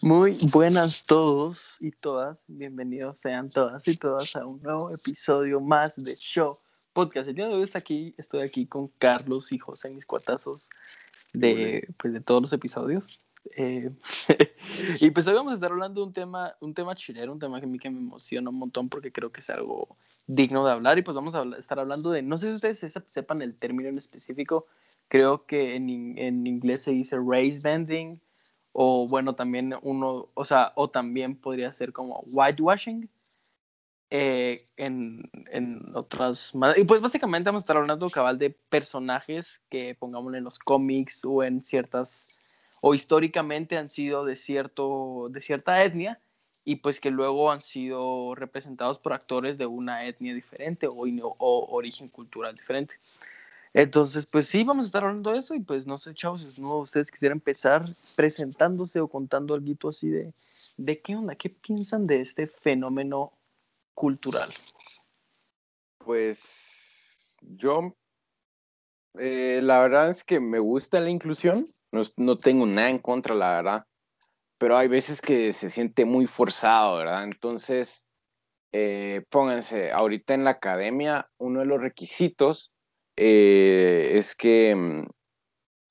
[0.00, 6.02] Muy buenas todos y todas, bienvenidos sean todas y todas a un nuevo episodio más
[6.02, 6.58] de Show
[6.92, 7.28] Podcast.
[7.28, 10.68] El día de hoy está aquí, estoy aquí con Carlos y José, mis cuatazos
[11.32, 13.20] de, pues, de todos los episodios.
[13.56, 13.90] Eh,
[15.00, 17.60] y pues hoy vamos a estar hablando de un tema, un tema chileno, un tema
[17.60, 20.72] que a mí que me emociona un montón porque creo que es algo digno de
[20.72, 23.88] hablar y pues vamos a estar hablando de, no sé si ustedes sepan el término
[23.88, 24.66] en específico,
[25.08, 28.20] creo que en, en inglés se dice race bending
[28.76, 33.08] o bueno, también uno, o sea, o también podría ser como whitewashing
[34.10, 36.52] eh, en, en, otras...
[36.76, 41.24] Y pues básicamente vamos a estar hablando cabal de personajes que pongamos en los cómics
[41.24, 42.26] o en ciertas,
[42.80, 46.20] o históricamente han sido de, cierto, de cierta etnia
[46.64, 51.76] y pues que luego han sido representados por actores de una etnia diferente o, o
[51.76, 52.96] origen cultural diferente.
[53.74, 56.60] Entonces, pues sí, vamos a estar hablando de eso y pues no sé, chavos, si
[56.60, 60.32] no ustedes quisieran empezar presentándose o contando algo así de,
[60.76, 63.32] de qué onda, qué piensan de este fenómeno
[63.92, 64.54] cultural.
[65.98, 66.40] Pues
[67.40, 67.96] yo,
[69.18, 71.66] eh, la verdad es que me gusta la inclusión,
[72.16, 73.86] no, tengo nada en contra, la verdad,
[74.56, 77.24] pero hay veces que se siente muy forzado, ¿verdad?
[77.24, 78.04] Entonces,
[78.70, 82.73] eh, pónganse, ahorita en la academia, uno de los requisitos
[83.16, 85.06] eh, es que mm,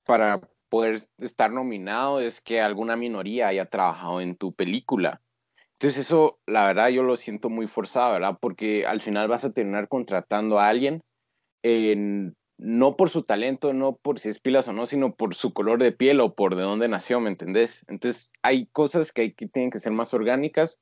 [0.06, 5.22] para poder estar nominado es que alguna minoría haya trabajado en tu película.
[5.74, 8.38] Entonces eso, la verdad, yo lo siento muy forzado, ¿verdad?
[8.40, 11.04] Porque al final vas a terminar contratando a alguien,
[12.58, 15.82] no por su talento, no por si es pilas o no, sino por su color
[15.84, 17.86] de piel o por de dónde nació, ¿me entendés?
[17.88, 20.80] Entonces hay cosas que, hay, que tienen que ser más orgánicas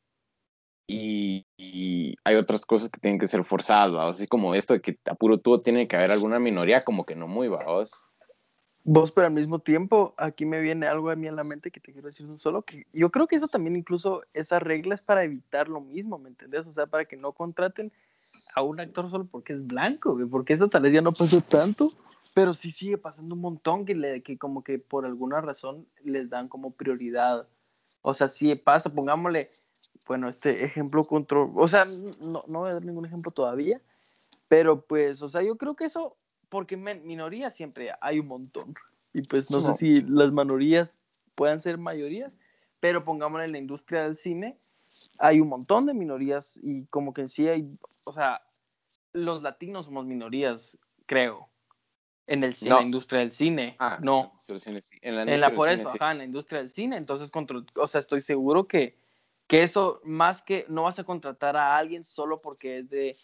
[0.91, 5.15] y, hay otras cosas que tienen que ser forzadas, así como esto de que a
[5.15, 8.05] puro todo tiene que haber alguna minoría, como que no muy, vos.
[8.83, 11.79] Vos, pero al mismo tiempo, aquí me viene algo a mí en la mente que
[11.79, 15.23] te quiero decir un solo, que yo creo que eso también incluso, esas reglas para
[15.23, 16.67] evitar lo mismo, ¿me entendés?
[16.67, 17.91] O sea, para que no contraten
[18.55, 21.93] a un actor solo porque es blanco, porque eso tal vez ya no pasó tanto,
[22.33, 26.29] pero sí sigue pasando un montón que, le, que como que por alguna razón les
[26.29, 27.47] dan como prioridad.
[28.01, 29.51] O sea, si pasa, pongámosle,
[30.07, 31.85] bueno, este ejemplo control, o sea,
[32.21, 33.81] no, no voy a dar ningún ejemplo todavía,
[34.47, 36.17] pero pues, o sea, yo creo que eso,
[36.49, 38.73] porque minorías siempre hay un montón,
[39.13, 40.97] y pues no, sé si las minorías
[41.35, 42.37] puedan ser mayorías,
[42.79, 44.57] pero pongámosle en la industria del cine,
[45.17, 48.41] hay un montón de minorías y como que en sí hay, o sea,
[49.13, 51.49] los latinos somos minorías, creo,
[52.27, 53.75] en, el, la industria del cine.
[53.79, 54.33] Ah, no.
[55.01, 56.95] En la, en la por eso, ajá, en la industria del cine.
[56.95, 57.29] Entonces,
[57.75, 58.97] o sea, estoy seguro que
[59.51, 63.17] que eso más que no vas a contratar a alguien solo porque es de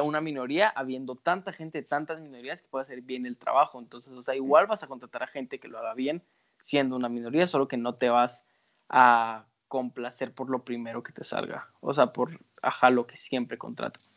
[0.00, 3.78] una minoría, habiendo tanta gente, tantas minorías que puede hacer bien el trabajo.
[3.78, 6.22] Entonces, o sea, igual vas a contratar a gente que lo haga bien
[6.62, 8.42] siendo una minoría, solo que no te vas
[8.88, 11.68] a complacer por lo primero que te salga.
[11.80, 14.10] O sea, por, ajá, lo que siempre contratas.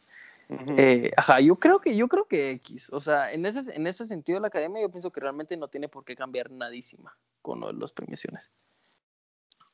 [0.78, 4.06] Eh, ajá, yo creo que, yo creo que X, o sea, en ese, en ese
[4.06, 7.92] sentido la academia yo pienso que realmente no tiene por qué cambiar nadísima con las
[7.92, 8.50] premiaciones.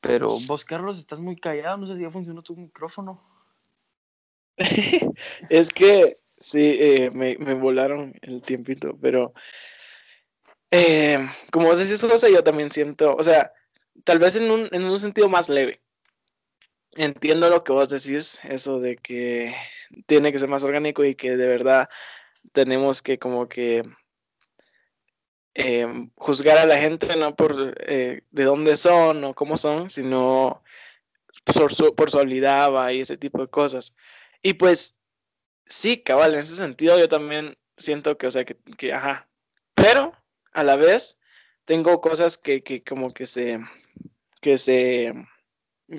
[0.00, 3.20] Pero vos, Carlos, estás muy callado, no sé si ya funcionó tu micrófono.
[5.50, 9.32] es que sí, eh, me, me, volaron el tiempito, pero
[10.70, 11.18] eh,
[11.52, 13.52] como vos decís, José, yo también siento, o sea,
[14.04, 15.80] tal vez en un, en un sentido más leve.
[16.96, 19.54] Entiendo lo que vos decís, eso de que
[20.06, 21.88] tiene que ser más orgánico y que de verdad
[22.52, 23.82] tenemos que como que
[25.58, 30.62] Em, juzgar a la gente no por eh, de dónde son o cómo son, sino
[31.44, 33.96] por su, por su habilidad y ese tipo de cosas.
[34.42, 34.96] Y pues
[35.64, 39.30] sí, cabal, en ese sentido yo también siento que, o sea, que, que ajá,
[39.74, 40.12] pero
[40.52, 41.16] a la vez
[41.64, 43.58] tengo cosas que, que como que se,
[44.42, 45.14] que se,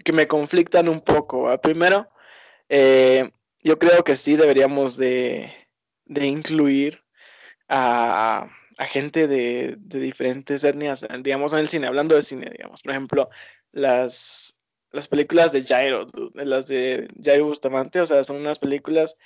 [0.03, 1.59] que me conflictan un poco.
[1.61, 2.07] Primero,
[2.69, 3.27] eh,
[3.63, 5.51] yo creo que sí deberíamos de,
[6.05, 7.03] de incluir
[7.67, 12.81] a, a gente de, de, diferentes etnias, digamos, en el cine, hablando de cine, digamos,
[12.81, 13.29] por ejemplo,
[13.71, 14.57] las,
[14.91, 19.17] las películas de Jairo, las de Jairo Bustamante, o sea, son unas películas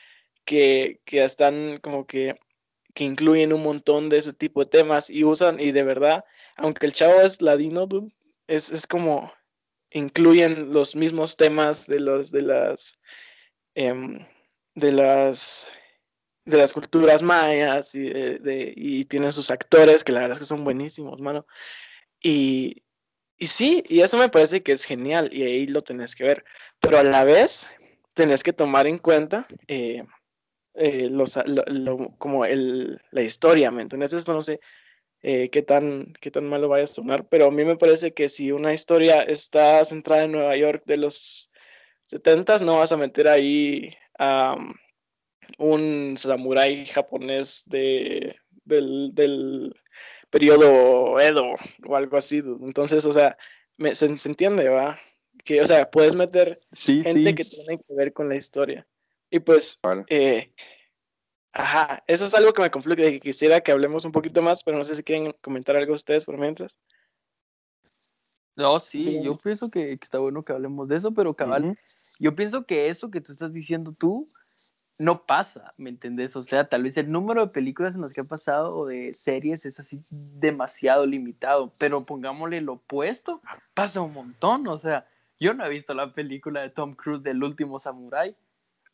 [0.45, 2.39] que, que están como que,
[2.93, 6.25] que incluyen un montón de ese tipo de temas y usan, y de verdad,
[6.55, 7.87] aunque el chavo es ladino,
[8.47, 9.31] es, es como
[9.91, 12.97] incluyen los mismos temas de los de las
[13.75, 14.19] em,
[14.75, 15.71] de las
[16.45, 20.45] de las culturas mayas y, de, y tienen sus actores que la verdad es que
[20.45, 21.45] son buenísimos, mano.
[22.21, 22.83] Y,
[23.37, 26.43] y sí, y eso me parece que es genial y ahí lo tenés que ver,
[26.79, 27.69] pero a la vez
[28.13, 30.03] tenés que tomar en cuenta eh,
[30.75, 31.39] eh, los,
[32.17, 34.13] como el, la historia, ¿me entiendes?
[34.13, 34.59] Esto no sé,
[35.21, 38.29] eh, qué, tan, qué tan malo vaya a sonar, pero a mí me parece que
[38.29, 41.51] si una historia está centrada en Nueva York de los
[42.03, 43.95] 70 no vas a meter ahí
[45.57, 49.73] un samurái japonés de, del, del
[50.29, 51.55] periodo Edo
[51.87, 52.39] o algo así.
[52.39, 53.37] Entonces, o sea,
[53.93, 54.97] se, entiende, ¿va?
[55.43, 58.87] Que, o sea, puedes meter gente que tiene que ver con la historia.
[59.29, 60.53] Y pues, eh,
[61.53, 64.63] ajá, eso es algo que me conflicta y que quisiera que hablemos un poquito más,
[64.63, 66.77] pero no sé si quieren comentar algo ustedes por mientras.
[68.55, 71.77] No, sí, yo pienso que, está bueno que hablemos de eso, pero cabal,
[72.19, 74.29] yo pienso que eso que tú estás diciendo tú,
[75.01, 76.35] no pasa, ¿me entendés?
[76.35, 79.13] O sea, tal vez el número de películas en las que ha pasado o de
[79.13, 83.41] series es así demasiado limitado, pero pongámosle lo opuesto,
[83.73, 85.07] pasa un montón, o sea,
[85.39, 88.35] yo no he visto la película de Tom Cruise del último Samurai,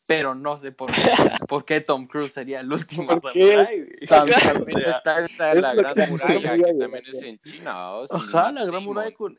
[0.05, 0.93] pero no sé por qué,
[1.49, 3.97] por qué Tom Cruise sería el último Samurai.
[4.07, 7.95] También está, está la Gran Muralla, que también es en China.
[7.95, 8.05] ¿o?
[8.15, 9.37] Ajá, la Gran Muralla con...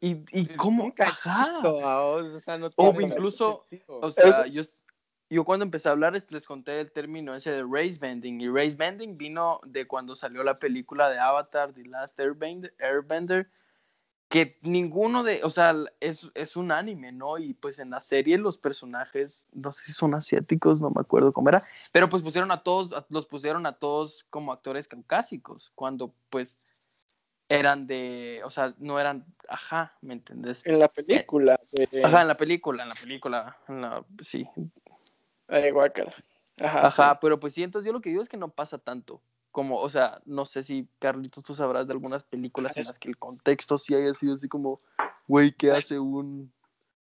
[0.00, 1.58] Y, y cómo, ajá.
[1.64, 4.62] O, sea, no o incluso, o sea, yo,
[5.28, 8.76] yo cuando empecé a hablar les conté el término ese de race bending y race
[8.76, 13.48] bending vino de cuando salió la película de Avatar, The Last Airbender,
[14.28, 17.38] que ninguno de, o sea, es, es, un anime, ¿no?
[17.38, 21.32] Y pues en la serie los personajes, no sé si son asiáticos, no me acuerdo
[21.32, 21.62] cómo era,
[21.92, 26.56] pero pues pusieron a todos, los pusieron a todos como actores caucásicos, cuando pues
[27.48, 30.62] eran de, o sea, no eran, ajá, ¿me entendés?
[30.66, 31.60] En la película.
[32.02, 34.48] Ajá, en la película, en la película, en la, sí,
[35.48, 35.70] Ay,
[36.58, 39.20] Ajá, Ajá pero pues sí, entonces yo lo que digo es que no pasa tanto.
[39.52, 43.08] Como, o sea, no sé si, Carlitos, tú sabrás de algunas películas en las que
[43.08, 44.80] el contexto sí haya sido así como,
[45.26, 46.52] güey, ¿qué hace un...?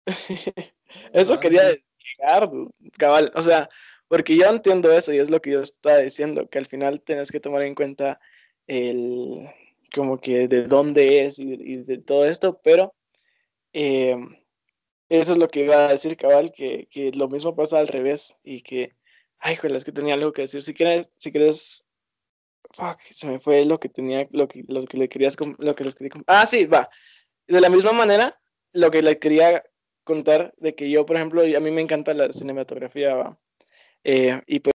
[1.13, 2.49] eso quería llegar,
[2.97, 3.31] cabal.
[3.35, 3.69] O sea,
[4.07, 7.31] porque yo entiendo eso y es lo que yo estaba diciendo, que al final tienes
[7.31, 8.19] que tomar en cuenta
[8.67, 9.49] el,
[9.93, 12.93] como que de dónde es y, de todo esto, pero
[13.73, 14.15] eh,
[15.19, 18.35] eso es lo que iba a decir, cabal, que, que lo mismo pasa al revés
[18.43, 18.95] y que,
[19.39, 20.61] ay, joder, es que tenía algo que decir.
[20.61, 21.85] Si quieres, si quieres,
[22.71, 25.83] fuck, se me fue lo que tenía, lo que, lo que le querías, lo que
[25.83, 26.89] les quería Ah, sí, va.
[27.47, 28.33] De la misma manera,
[28.73, 29.63] lo que le quería
[30.03, 33.37] contar de que yo, por ejemplo, a mí me encanta la cinematografía, va.
[34.03, 34.72] Eh, y pues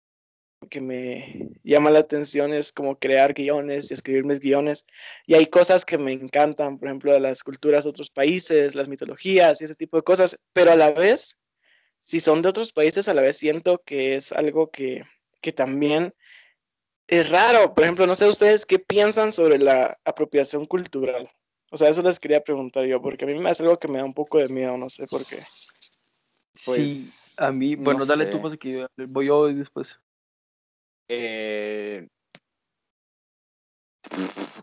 [0.69, 4.87] que me llama la atención es como crear guiones y escribir mis guiones.
[5.26, 9.61] Y hay cosas que me encantan, por ejemplo, las culturas de otros países, las mitologías
[9.61, 11.37] y ese tipo de cosas, pero a la vez,
[12.03, 15.05] si son de otros países, a la vez siento que es algo que,
[15.41, 16.15] que también
[17.06, 17.75] es raro.
[17.75, 21.29] Por ejemplo, no sé ustedes qué piensan sobre la apropiación cultural.
[21.71, 23.99] O sea, eso les quería preguntar yo, porque a mí me hace algo que me
[23.99, 25.43] da un poco de miedo, no sé por qué.
[26.64, 29.99] Pues, sí, a mí, bueno, dale tú, José, que yo, voy yo después.
[31.09, 32.07] Eh,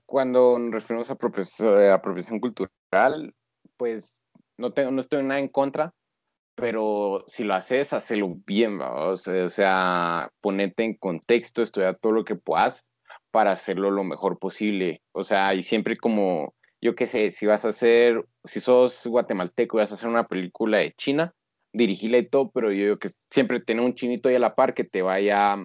[0.06, 3.34] cuando nos referimos a apropiación, cultural,
[3.78, 4.22] pues
[4.58, 5.94] no, tengo, no estoy nada en contra,
[6.56, 12.36] pero si lo haces, hazlo bien, o sea, ponete en contexto, estudia todo lo que
[12.36, 12.86] puedas
[13.32, 15.02] para hacerlo lo mejor posible.
[15.12, 19.78] O sea, y siempre como, yo qué sé, si vas a hacer, si sos guatemalteco
[19.78, 21.34] y vas a hacer una película de China,
[21.74, 24.74] dirigíla y todo, pero yo digo que siempre tener un chinito ahí a la par
[24.74, 25.58] que te vaya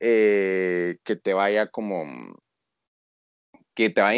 [0.00, 2.04] eh, que te vaya como,
[3.74, 4.16] que te vaya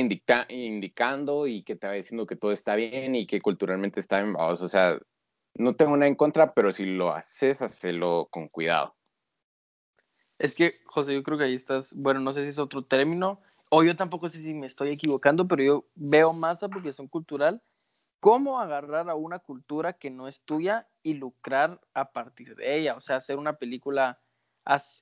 [0.49, 4.35] indicando y que te vaya diciendo que todo está bien y que culturalmente está bien.
[4.39, 4.99] O sea,
[5.55, 8.95] no tengo nada en contra, pero si lo haces, hacelo con cuidado.
[10.39, 13.41] Es que, José, yo creo que ahí estás, bueno, no sé si es otro término,
[13.71, 17.62] o yo tampoco sé si me estoy equivocando, pero yo veo más apropiación cultural,
[18.21, 22.97] cómo agarrar a una cultura que no es tuya y lucrar a partir de ella,
[22.97, 24.21] o sea, hacer una película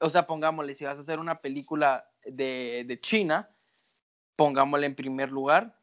[0.01, 3.49] o sea, pongámosle, si vas a hacer una película de, de China,
[4.37, 5.75] pongámosle en primer lugar,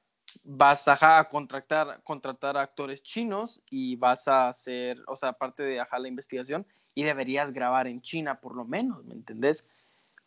[0.43, 5.99] vas a, contratar, contratar actores chinos y vas a hacer, o sea, aparte de ajá,
[5.99, 6.65] la investigación,
[6.95, 9.65] y deberías grabar en China por lo menos, ¿me entendés?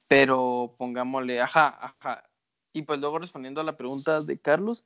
[0.07, 2.25] Pero pongámosle, ajá, ajá.
[2.73, 4.85] Y pues luego respondiendo a la pregunta de Carlos,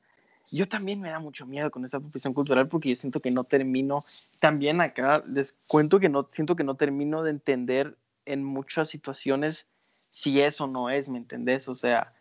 [0.50, 3.44] yo también me da mucho miedo con esa profesión cultural porque yo siento que no
[3.44, 4.04] termino,
[4.38, 9.66] también acá les cuento que no, siento que no termino de entender en muchas situaciones
[10.14, 11.68] si eso no es, ¿me entendés?
[11.68, 12.14] O sea,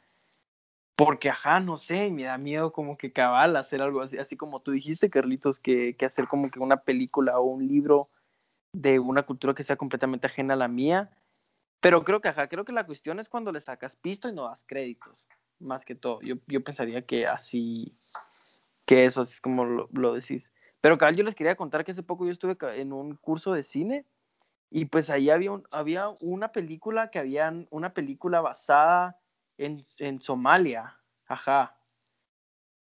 [0.95, 4.61] porque, ajá, no sé, me da miedo como que cabal hacer algo así, así como
[4.61, 8.09] tú dijiste, Carlitos, que, que hacer como que una película o un libro
[8.73, 11.11] de una cultura que sea completamente ajena a la mía.
[11.81, 14.45] Pero creo que, ajá, creo que la cuestión es cuando le sacas pisto y no
[14.45, 15.27] das créditos,
[15.59, 16.19] más que todo.
[16.21, 17.95] Yo, yo pensaría que así,
[18.87, 20.51] que eso es como lo, lo decís.
[20.81, 23.61] Pero cabal, yo les quería contar que hace poco yo estuve en un curso de
[23.61, 24.07] cine
[24.75, 29.19] y pues ahí había, había una película que habían, una película basada
[29.59, 31.77] en, en Somalia, ajá,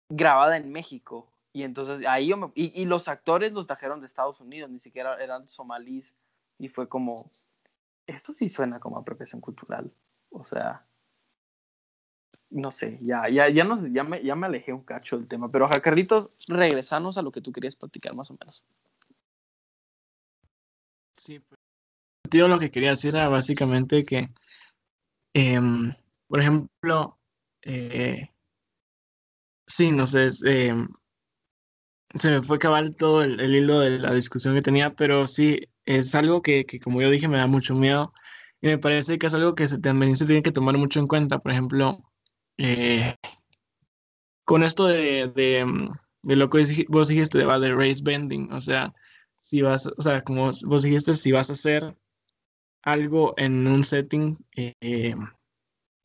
[0.07, 1.29] grabada en México.
[1.51, 4.79] Y entonces ahí yo me, y, y, los actores los trajeron de Estados Unidos, ni
[4.79, 6.15] siquiera eran somalíes.
[6.57, 7.29] Y fue como,
[8.07, 9.91] esto sí suena como apropiación cultural.
[10.29, 10.86] O sea,
[12.51, 15.51] no sé, ya, ya, ya, no, ya, me, ya me alejé un cacho del tema.
[15.51, 18.63] Pero, ja, Carlitos, regresanos a lo que tú querías platicar más o menos.
[21.13, 21.61] Sí, pues,
[22.32, 24.30] lo que quería decir era básicamente que,
[25.34, 25.60] eh,
[26.28, 27.20] por ejemplo,
[27.64, 28.28] eh,
[29.68, 30.76] sí, no sé, eh,
[32.14, 36.14] se me fue cabal todo el, hilo de la discusión que tenía, pero sí, es
[36.16, 38.14] algo que, que, como yo dije, me da mucho miedo
[38.62, 41.08] y me parece que es algo que se, también se tiene que tomar mucho en
[41.08, 41.40] cuenta.
[41.40, 41.98] Por ejemplo,
[42.58, 43.16] eh,
[44.46, 45.66] con esto de, de,
[46.24, 48.94] de, lo que vos dijiste, de, de race bending, o sea,
[49.38, 51.98] si vas, o sea, como vos dijiste, si vas a hacer
[52.84, 55.16] algo en un setting eh,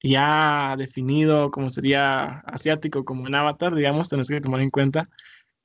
[0.03, 5.03] ya definido como sería asiático, como en Avatar, digamos, tenés que tomar en cuenta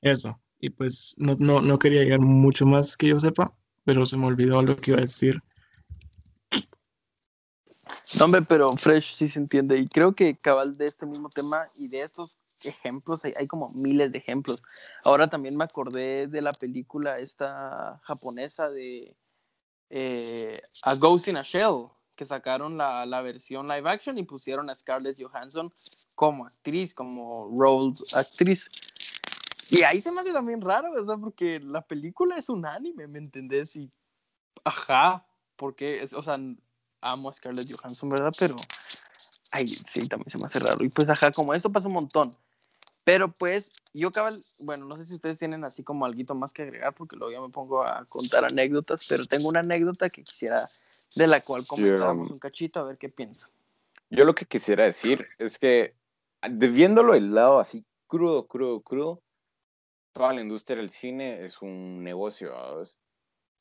[0.00, 0.40] eso.
[0.58, 3.52] Y pues no, no, no quería llegar mucho más que yo sepa,
[3.84, 5.42] pero se me olvidó lo que iba a decir.
[8.18, 9.78] No, hombre, pero Fresh sí se entiende.
[9.78, 13.70] Y creo que cabal de este mismo tema y de estos ejemplos, hay, hay, como
[13.70, 14.62] miles de ejemplos.
[15.04, 19.16] Ahora también me acordé de la película esta japonesa de
[19.94, 24.70] eh, A Ghost in a Shell, que sacaron la, la, versión live action y pusieron
[24.70, 25.70] a Scarlett Johansson
[26.14, 28.70] como actriz, como role actriz.
[29.68, 31.16] Y ahí se me hace también raro, ¿verdad?
[31.20, 33.76] Porque la película es un anime, ¿me entendés?
[33.76, 33.90] Y,
[34.64, 36.38] ajá, porque, es, o sea,
[37.02, 38.32] amo a Scarlett Johansson, ¿verdad?
[38.38, 38.56] Pero,
[39.50, 40.82] ay, sí, también se me hace raro.
[40.82, 42.34] Y pues, ajá, como esto pasa un montón.
[43.04, 46.62] Pero pues, yo cabal, bueno, no sé si ustedes tienen así como algo más que
[46.62, 50.70] agregar, porque luego ya me pongo a contar anécdotas, pero tengo una anécdota que quisiera,
[51.16, 53.50] de la cual comentábamos un cachito, a ver qué piensan.
[54.10, 55.94] Yo lo que quisiera decir es que,
[56.48, 59.22] viéndolo el lado así crudo, crudo, crudo,
[60.12, 62.52] toda la industria del cine es un negocio.
[62.52, 62.98] ¿sabes?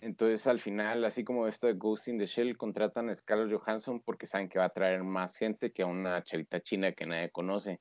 [0.02, 4.02] Entonces, al final, así como esto de Ghost in the Shell, contratan a Scarlett Johansson
[4.02, 7.32] porque saben que va a traer más gente que a una chavita china que nadie
[7.32, 7.80] conoce.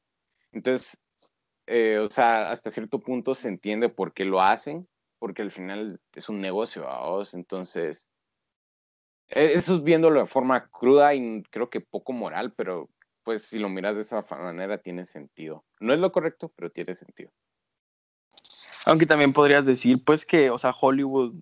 [0.53, 0.97] Entonces,
[1.73, 4.89] eh, o sea, hasta cierto punto se entiende por qué lo hacen,
[5.21, 7.35] porque al final es un negocio, ¿sabes?
[7.35, 8.09] Entonces,
[9.29, 12.91] e, eso es viéndolo de forma cruda y creo que poco moral, pero
[13.23, 15.65] pues si lo miras de esa manera tiene sentido.
[15.79, 17.31] No es lo correcto, pero tiene sentido.
[18.85, 21.35] Aunque también podrías decir, pues que, o sea, Hollywood,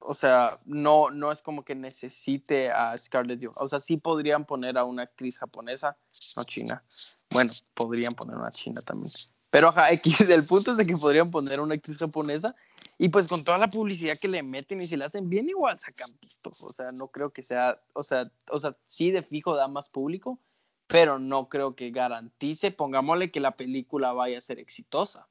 [0.00, 3.64] o sea, no, no es como que necesite a Scarlett Johansson.
[3.64, 5.96] O sea, sí podrían poner a una actriz japonesa,
[6.36, 6.84] no china.
[7.30, 9.12] Bueno, podrían poner una china también.
[9.52, 12.56] Pero, ajá, X, el punto es de que podrían poner una actriz japonesa
[12.98, 15.78] y pues con toda la publicidad que le meten y si la hacen bien, igual
[15.78, 16.62] sacan pistos.
[16.62, 19.90] O sea, no creo que sea, o sea, o sea, sí de fijo da más
[19.90, 20.40] público,
[20.86, 25.28] pero no creo que garantice, pongámosle que la película vaya a ser exitosa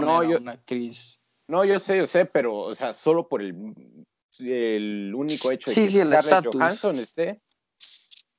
[0.00, 1.22] no, yo, una actriz.
[1.48, 3.74] No, yo sé, yo sé, pero, o sea, solo por el,
[4.38, 7.40] el único hecho de sí, que sí, Scarlett Johansson esté,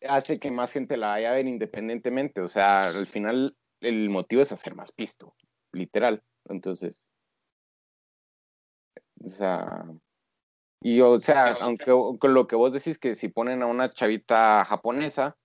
[0.07, 2.41] hace que más gente la vaya a ver independientemente.
[2.41, 5.35] O sea, al final el motivo es hacer más pisto,
[5.71, 6.23] literal.
[6.45, 7.07] Entonces,
[9.23, 9.85] o sea,
[10.81, 14.63] y o sea, aunque con lo que vos decís que si ponen a una chavita
[14.65, 15.35] japonesa,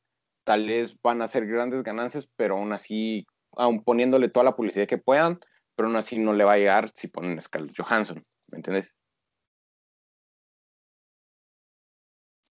[0.44, 4.86] tal vez van a hacer grandes ganancias, pero aún así, aún poniéndole toda la publicidad
[4.86, 5.38] que puedan,
[5.74, 8.96] pero aún así no le va a llegar si ponen a Scarlett Johansson, ¿me entiendes?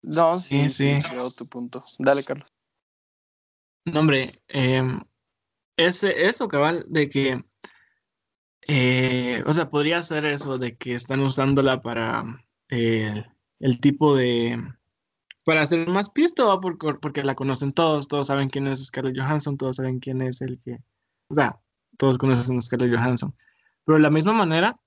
[0.02, 1.02] No, sí, sí.
[1.02, 1.36] sí.
[1.38, 1.84] Tu punto.
[2.00, 2.48] Dale, Carlos.
[3.84, 4.82] No, hombre, eh,
[5.78, 7.42] ese, eso, cabal, de que,
[8.68, 12.26] eh, o sea, podría ser eso de que están usándola para
[12.70, 13.24] eh,
[13.60, 14.58] el tipo de,
[15.46, 19.58] para hacer más pisto, porque, porque la conocen todos, todos saben quién es Scarlett Johansson,
[19.58, 20.78] todos saben quién es el que,
[21.30, 21.58] o sea,
[21.98, 23.34] todos conocen a Scarlett Johansson.
[23.86, 24.78] Pero de la misma manera,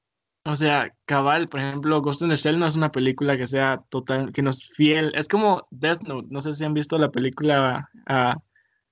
[0.45, 3.79] o sea, cabal, por ejemplo, Ghost in the Shell no es una película que sea
[3.91, 5.13] total, que no es fiel.
[5.15, 6.29] Es como Death Note.
[6.31, 8.41] No sé si han visto la película uh,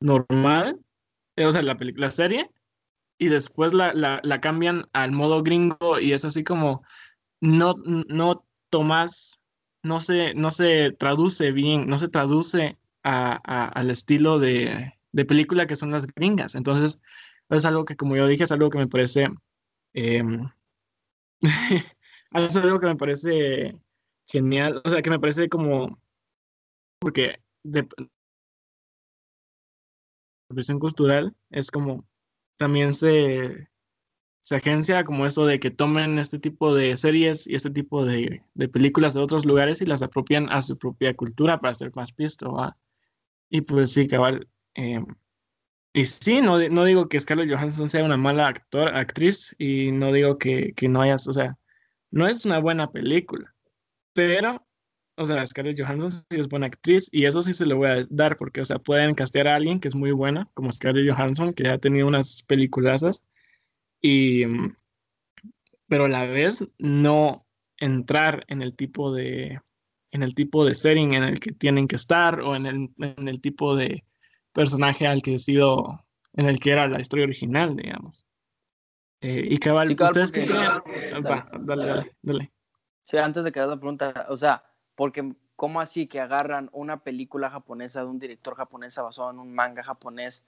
[0.00, 0.78] normal,
[1.38, 2.50] eh, o sea, la película serie,
[3.18, 6.82] y después la, la, la, cambian al modo gringo y es así como
[7.40, 9.40] no, no tomas,
[9.82, 14.92] no se, no se traduce bien, no se traduce al estilo de,
[15.26, 16.54] película que son las gringas.
[16.54, 17.00] Entonces,
[17.48, 19.28] es algo que, como yo dije, es algo que me parece.
[19.94, 20.22] Eh,
[22.34, 23.80] es algo que me parece
[24.26, 24.80] genial.
[24.84, 25.98] O sea, que me parece como.
[27.00, 27.40] Porque
[30.48, 32.06] presión cultural es como.
[32.56, 33.68] También se,
[34.40, 38.42] se agencia como esto de que tomen este tipo de series y este tipo de,
[38.54, 42.14] de películas de otros lugares y las apropian a su propia cultura para hacer más
[42.16, 42.52] visto.
[42.52, 42.76] ¿va?
[43.48, 44.48] Y pues sí, cabal.
[44.74, 45.00] Eh,
[45.92, 50.12] y sí, no, no digo que Scarlett Johansson sea una mala actor, actriz y no
[50.12, 51.58] digo que, que no hayas, o sea,
[52.10, 53.54] no es una buena película,
[54.12, 54.67] pero,
[55.18, 58.06] o sea, Scarlett Johansson sí es buena actriz y eso sí se lo voy a
[58.08, 61.52] dar porque, o sea, pueden castear a alguien que es muy buena, como Scarlett Johansson,
[61.52, 63.26] que ya ha tenido unas peliculazas,
[64.00, 64.44] y,
[65.88, 67.44] pero a la vez no
[67.78, 69.60] entrar en el tipo de,
[70.12, 73.28] en el tipo de setting en el que tienen que estar o en el, en
[73.28, 74.04] el tipo de
[74.52, 78.24] personaje al que he sido, en el que era la historia original, digamos.
[79.20, 81.24] Eh, y cabal, ¿ustedes qué creen?
[81.26, 82.52] Va, dale, dale, dale.
[83.02, 84.62] Sí, antes de que hagas la pregunta, o sea,
[84.98, 89.54] porque ¿cómo así que agarran una película japonesa de un director japonés basado en un
[89.54, 90.44] manga japonés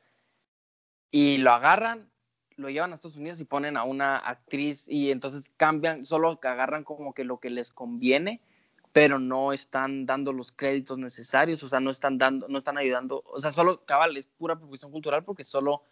[1.12, 2.10] y lo agarran,
[2.56, 6.82] lo llevan a Estados Unidos y ponen a una actriz y entonces cambian, solo agarran
[6.82, 8.42] como que lo que les conviene
[8.90, 13.22] pero no están dando los créditos necesarios, o sea, no están dando, no están ayudando,
[13.24, 15.84] o sea, solo cabal, es pura producción cultural porque solo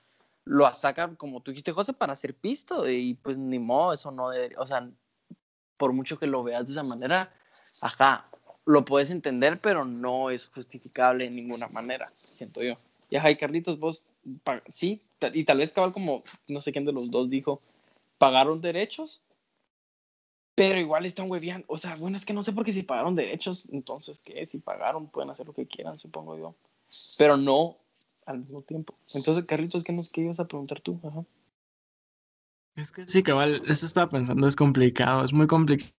[0.46, 4.30] lo sacan, como tú dijiste, José, para hacer pisto, y pues ni modo, eso no
[4.30, 4.90] debería, o sea,
[5.76, 7.32] por mucho que lo veas de esa manera,
[7.80, 8.28] ajá,
[8.68, 12.74] lo puedes entender, pero no es justificable en ninguna manera, siento yo.
[13.08, 14.04] Y ajá, Carlitos, vos,
[14.74, 15.00] sí,
[15.32, 17.62] y tal vez cabal como, no sé quién de los dos dijo,
[18.18, 19.22] pagaron derechos,
[20.54, 21.64] pero igual están hueviando.
[21.68, 24.46] O sea, bueno, es que no sé por qué si pagaron derechos, entonces, ¿qué?
[24.46, 26.54] Si pagaron, pueden hacer lo que quieran, supongo yo.
[27.16, 27.74] Pero no
[28.26, 28.94] al mismo tiempo.
[29.14, 31.00] Entonces, Carlitos, ¿qué nos ibas a preguntar tú?
[31.04, 31.24] Ajá.
[32.76, 35.97] Es que sí, cabal, eso estaba pensando, es complicado, es muy complicado.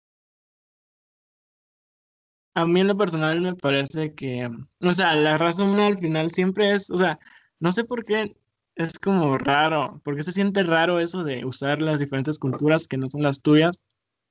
[2.62, 4.50] A mí en lo personal me parece que,
[4.82, 7.20] o sea, la razón al final siempre es, o sea,
[7.60, 8.36] no sé por qué
[8.76, 13.10] es como raro, porque se siente raro eso de usar las diferentes culturas que no
[13.10, 13.82] son las tuyas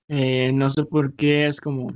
[0.09, 1.93] eh, no sé por qué es como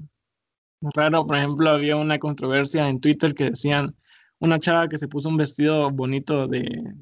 [0.95, 1.27] raro.
[1.27, 3.97] Por ejemplo, había una controversia en Twitter que decían
[4.39, 6.95] una chava que se puso un vestido bonito de,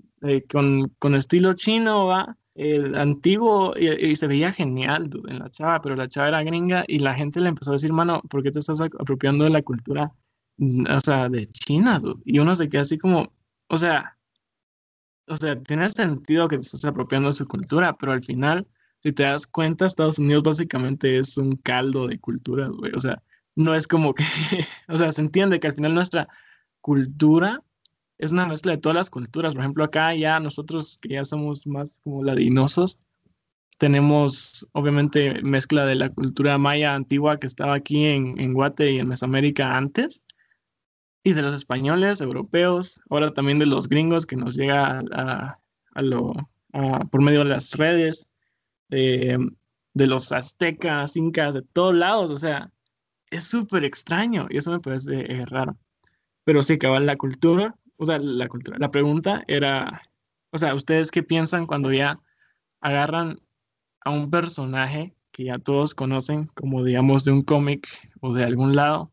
[0.51, 2.37] con, estilo chino, ¿va?
[2.63, 6.99] El antiguo y, se veía genial en la chava, pero la chava era gringa y
[6.99, 10.13] la gente le empezó a decir, mano, ¿por qué te estás apropiando de la cultura,
[10.59, 12.01] o sea, de China?
[12.25, 13.33] Y uno se queda así como,
[13.69, 14.19] o sea,
[15.27, 18.67] o sea, tiene sentido que te estás apropiando de su cultura, pero al final
[19.03, 22.93] si te das cuenta, Estados Unidos básicamente es un caldo de culturas, güey.
[22.95, 23.23] O sea,
[23.57, 24.25] no es como que,
[24.89, 26.29] o sea, se entiende que al final nuestra
[26.81, 27.63] cultura
[28.21, 29.55] es una mezcla de todas las culturas.
[29.55, 32.99] Por ejemplo, acá ya nosotros que ya somos más como ladinosos,
[33.79, 38.99] tenemos obviamente mezcla de la cultura maya antigua que estaba aquí en, en Guate y
[38.99, 40.23] en Mesoamérica antes,
[41.25, 45.57] y de los españoles, europeos, ahora también de los gringos que nos llega a,
[45.95, 46.33] a lo,
[47.11, 48.31] por medio de las redes
[48.89, 49.39] de,
[49.95, 52.71] los aztecas, incas, de todos lados, o sea,
[53.31, 55.77] es súper extraño y eso me parece eh, raro.
[56.45, 60.01] Pero sí, cabal, la cultura, o sea, la la pregunta era,
[60.51, 62.17] o sea, ¿ustedes qué piensan cuando ya
[62.81, 63.39] agarran
[64.01, 67.87] a un personaje que ya todos conocen, como digamos de un cómic
[68.21, 69.13] o de algún lado,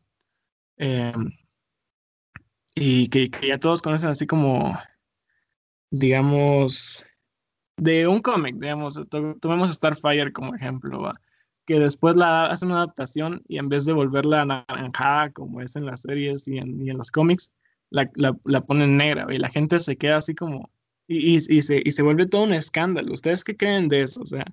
[0.78, 1.30] em,
[2.74, 4.72] y que, ya todos conocen así como,
[5.90, 7.04] digamos,
[7.76, 9.00] de un cómic, digamos,
[9.40, 11.12] tomemos Starfire como ejemplo,
[11.66, 15.84] que después la hacen una adaptación y en vez de volverla naranjada como es en
[15.84, 17.52] las series y en, los cómics,
[17.90, 18.10] la,
[18.44, 20.70] la, ponen negra y la gente se queda así como,
[21.06, 23.12] y, y, se, y se vuelve todo un escándalo.
[23.12, 24.22] ¿Ustedes qué creen de eso?
[24.22, 24.44] O sea,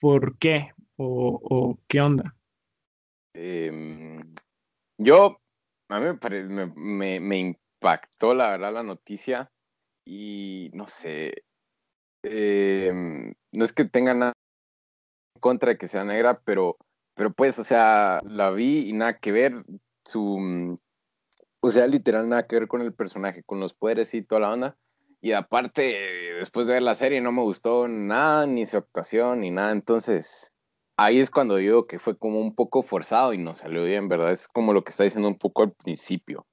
[0.00, 0.72] ¿por qué?
[0.96, 2.36] ¿O, qué onda?
[3.34, 4.34] Em,
[4.98, 5.40] yo,
[5.88, 6.06] a mí
[6.76, 9.50] me, me, impactó la verdad la noticia
[10.04, 11.32] y no sé,
[12.22, 14.32] Em, no es que tenga nada
[15.34, 16.76] en contra de que sea negra, pero,
[17.14, 19.64] pero pues, o sea, la vi y nada que ver,
[20.04, 20.76] su,
[21.60, 24.52] o sea, literal nada que ver con el personaje, con los poderes y toda la
[24.52, 24.76] onda.
[25.20, 25.82] Y aparte,
[26.38, 29.72] después de ver la serie, no me gustó nada, ni su actuación, ni nada.
[29.72, 30.54] Entonces,
[30.96, 34.32] ahí es cuando digo que fue como un poco forzado y no salió bien, ¿verdad?
[34.32, 36.46] Es como lo que está diciendo un poco al principio.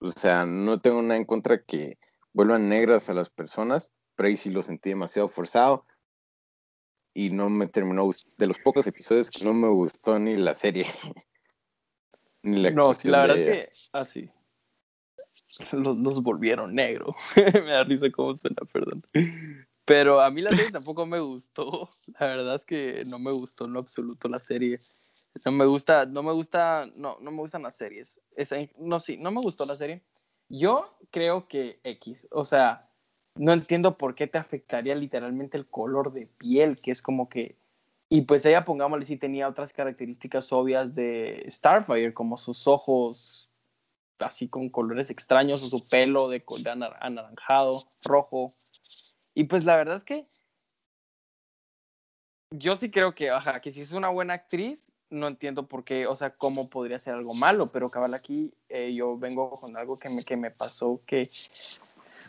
[0.00, 1.98] O sea, no tengo nada en contra que
[2.34, 5.86] vuelvan negras a las personas, pero ahí sí lo sentí demasiado forzado
[7.14, 10.86] y no me terminó de los pocos episodios que no me gustó ni la serie
[12.42, 14.41] ni la no la verdad es que así ah,
[15.72, 17.14] los, los volvieron negro.
[17.36, 19.02] Me da risa cómo suena perdón.
[19.84, 21.90] Pero a mí la serie tampoco me gustó.
[22.20, 24.80] La verdad es que no me gustó en lo absoluto la serie.
[25.44, 28.20] No me gusta no me gusta no no me gustan las series.
[28.36, 30.02] Esa, no sí no me gustó la serie.
[30.48, 32.88] Yo creo que X o sea
[33.34, 37.56] no entiendo por qué te afectaría literalmente el color de piel, que es como que...
[38.08, 43.50] Y pues ella, pongámosle, sí tenía otras características obvias de Starfire, como sus ojos
[44.22, 46.44] así con colores extraños, o su pelo de,
[47.00, 48.54] anaranjado, rojo,
[49.34, 50.26] Y pues la verdad es que
[52.50, 56.06] yo sí creo que, ajá, que si es una buena actriz, no entiendo por qué,
[56.06, 59.98] o sea, cómo podría ser algo malo, pero cabal aquí eh, yo vengo con algo
[59.98, 61.30] que me, que me pasó que,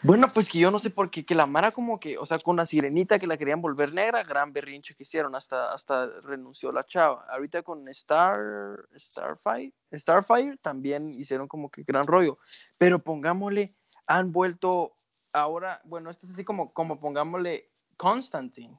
[0.02, 2.40] bueno, pues que yo no sé por qué, que la Mara como que, o sea,
[2.40, 6.72] con la sirenita que la querían volver negra, gran berrinche que hicieron, hasta, hasta renunció
[6.72, 7.26] la chava.
[7.30, 12.40] Ahorita con Star, Starfire, Starfire también hicieron como que gran rollo,
[12.78, 13.76] pero pongámosle,
[14.08, 14.98] han vuelto
[15.34, 18.78] ahora, bueno, esto es así como, como pongámosle Constantine.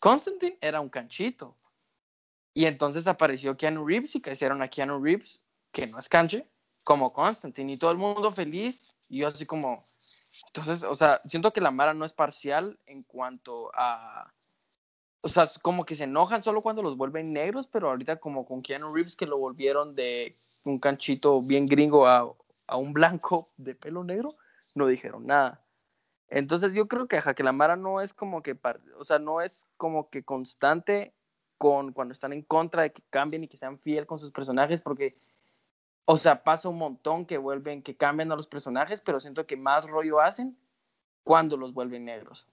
[0.00, 1.56] Constantine era un canchito.
[2.54, 6.48] Y entonces apareció Keanu Reeves y que hicieron a Keanu Reeves, que no es canche,
[6.84, 7.72] como Constantine.
[7.72, 8.94] Y todo el mundo feliz.
[9.08, 9.80] Y yo así como...
[10.48, 14.32] Entonces, o sea, siento que la Mara no es parcial en cuanto a...
[15.20, 18.62] O sea, como que se enojan solo cuando los vuelven negros, pero ahorita como con
[18.62, 22.30] Keanu Reeves que lo volvieron de un canchito bien gringo a,
[22.66, 24.30] a un blanco de pelo negro,
[24.74, 25.64] no dijeron nada.
[26.28, 28.58] Entonces yo creo que, ja, que la Mara no es como que,
[28.98, 31.14] o sea, no es como que constante
[31.58, 34.82] con cuando están en contra de que cambien y que sean fiel con sus personajes,
[34.82, 35.16] porque,
[36.04, 39.56] o sea, pasa un montón que vuelven, que cambian a los personajes, pero siento que
[39.56, 40.56] más rollo hacen
[41.22, 42.46] cuando los vuelven negros.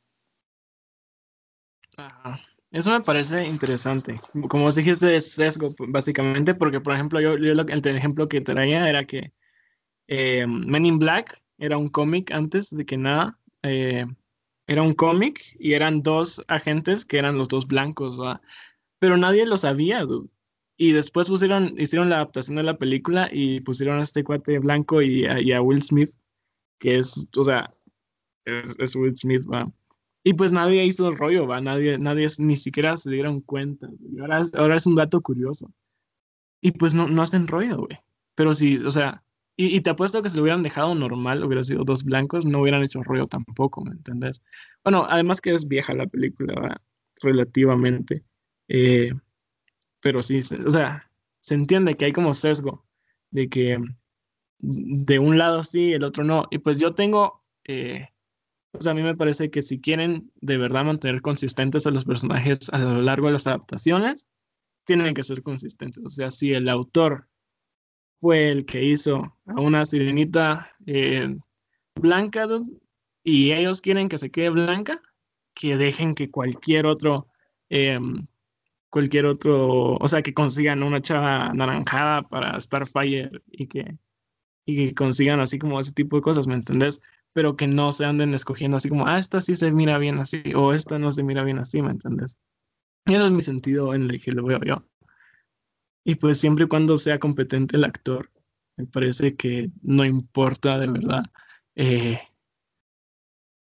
[2.71, 4.21] Eso me parece interesante.
[4.49, 9.03] Como dijiste, es sesgo, básicamente, porque, por ejemplo, yo, yo el ejemplo que traía era
[9.03, 9.33] que
[10.07, 13.37] eh, Men in Black era un cómic antes de que nada.
[13.63, 14.05] Eh,
[14.67, 18.41] era un cómic y eran dos agentes que eran los dos blancos, ¿va?
[18.99, 20.05] Pero nadie lo sabía,
[20.77, 25.01] Y después pusieron, hicieron la adaptación de la película y pusieron a este cuate blanco
[25.01, 26.09] y a, Will Smith,
[26.79, 27.69] que es, o sea,
[28.45, 29.65] es, Will Smith, ¿va?
[30.23, 31.61] Y pues nadie hizo el rollo, ¿va?
[31.61, 33.89] Nadie, nadie ni siquiera se dieron cuenta.
[33.99, 35.71] Y ahora, ahora es un dato curioso.
[36.61, 37.97] Y pues no, no hacen rollo, güey.
[38.35, 39.23] Pero sí, o sea,
[39.57, 42.83] y, te apuesto que si lo hubieran dejado normal, hubiera sido dos blancos, no hubieran
[42.83, 44.41] hecho rollo tampoco, ¿me entendés?
[44.83, 46.81] Bueno, además que es vieja la película,
[47.21, 48.23] relativamente.
[48.69, 49.11] Eh,
[50.01, 51.09] pero sí, o sea,
[51.41, 52.85] se entiende que hay como sesgo
[53.31, 53.79] de que
[54.59, 56.45] de un lado sí, el otro no.
[56.51, 58.07] Y pues yo tengo, eh,
[58.79, 62.69] sea, a mí me parece que si quieren de verdad mantener consistentes a los personajes
[62.69, 64.27] a lo largo de las adaptaciones,
[64.85, 66.05] tienen que ser consistentes.
[66.05, 67.27] O sea, si el autor
[68.19, 71.27] fue el que hizo a una sirenita eh,
[71.95, 72.47] blanca
[73.23, 75.01] y ellos quieren que se quede blanca,
[75.53, 77.27] que dejen que cualquier otro,
[77.69, 78.17] em,
[78.91, 83.97] cualquier otro, o sea, que consigan una chava anaranjada para Starfire y que,
[84.65, 87.01] y que consigan así como ese tipo de cosas, ¿me entendés?
[87.33, 90.43] Pero que no se anden escogiendo así como, ah, esta sí se mira bien así,
[90.55, 92.37] o esta no se mira bien así, ¿me entendés?
[93.05, 94.83] Ese es mi sentido en el que lo veo yo.
[96.03, 98.29] Y pues siempre y cuando sea competente el actor,
[98.75, 101.23] me parece que no importa de verdad
[101.75, 102.19] eh,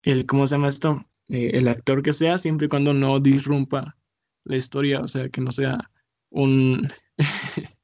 [0.01, 1.05] el, ¿cómo se llama esto?
[1.27, 3.98] Eh, el actor que sea, siempre y cuando no disrumpa
[4.45, 5.79] la historia, o sea, que no sea
[6.29, 6.81] un,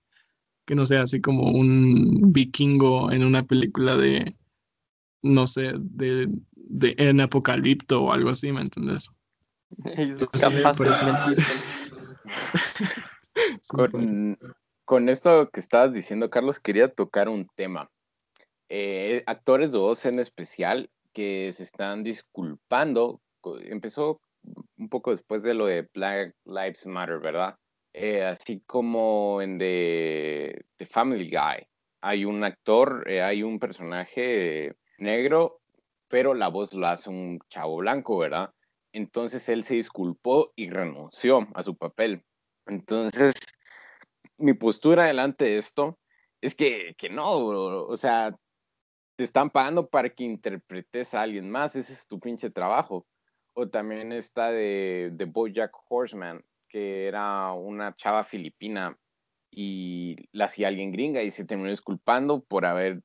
[0.65, 4.35] que no sea así como un vikingo en una película de,
[5.21, 9.11] no sé, de, de en Apocalipto o algo así, ¿me entiendes?
[14.85, 17.89] Con, esto que estabas diciendo, Carlos, quería tocar un tema.
[18.69, 23.21] Eh, actores de voz en especial que se están disculpando.
[23.63, 24.21] Empezó
[24.77, 27.55] un poco después de lo de Black Lives Matter, ¿verdad?
[27.93, 31.67] Eh, así como en The, Family Guy.
[32.01, 35.61] Hay un actor, eh, hay un personaje negro,
[36.07, 38.53] pero la voz lo hace un chavo blanco, ¿verdad?
[38.91, 42.23] Entonces él se disculpó y renunció a su papel.
[42.67, 43.33] Entonces,
[44.37, 45.97] mi postura delante de esto
[46.41, 48.35] es que, que no, o sea,
[49.15, 53.07] te están pagando para que interpretes a alguien más, ese es tu pinche trabajo.
[53.57, 58.97] O también está de, de Bojack Horseman, que era una chava filipina
[59.49, 63.01] y la hacía alguien gringa y se terminó disculpando por haber,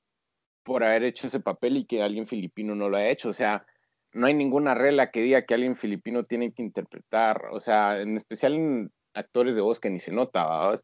[0.64, 3.28] por haber hecho ese papel y que alguien filipino no lo ha hecho.
[3.28, 3.64] O sea,
[4.12, 8.16] no hay ninguna regla que diga que alguien filipino tiene que interpretar, o sea, en
[8.16, 10.68] especial en actores de voz que ni se nota.
[10.70, 10.76] O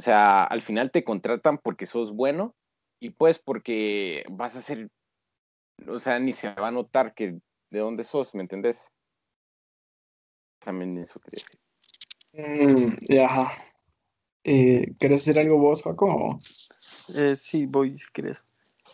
[0.00, 2.54] sea, al final te contratan porque sos bueno
[3.00, 4.88] y pues porque vas a ser,
[5.88, 8.92] o sea, ni se va a notar que de dónde sos, ¿me entendés?
[10.64, 11.60] También eso quería decir.
[12.32, 13.50] Mm, ya.
[14.44, 16.38] Eh, ¿Quieres decir algo vos, Jaco?
[17.14, 18.44] Eh, sí, voy si quieres.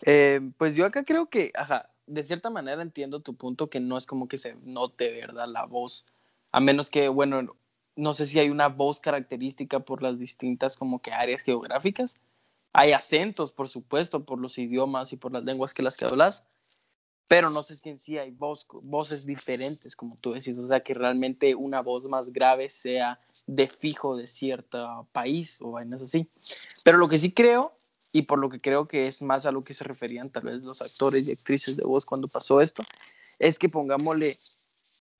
[0.01, 3.97] Eh, pues yo acá creo que, ajá, de cierta manera entiendo tu punto que no
[3.97, 5.47] es como que se note, ¿verdad?
[5.47, 6.05] La voz,
[6.51, 7.55] a menos que, bueno,
[7.95, 12.15] no sé si hay una voz característica por las distintas como que áreas geográficas.
[12.73, 16.43] Hay acentos, por supuesto, por los idiomas y por las lenguas que las que hablas.
[17.27, 20.93] Pero no sé si en sí hay voces diferentes, como tú decís, o sea, que
[20.93, 26.29] realmente una voz más grave sea de fijo de cierto país o vainas así.
[26.83, 27.77] Pero lo que sí creo,
[28.13, 30.63] y por lo que creo que es más a lo que se referían tal vez
[30.63, 32.83] los actores y actrices de voz cuando pasó esto,
[33.39, 34.37] es que pongámosle,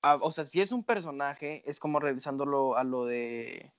[0.02, 3.72] o sea, si es un personaje, es como regresándolo a lo de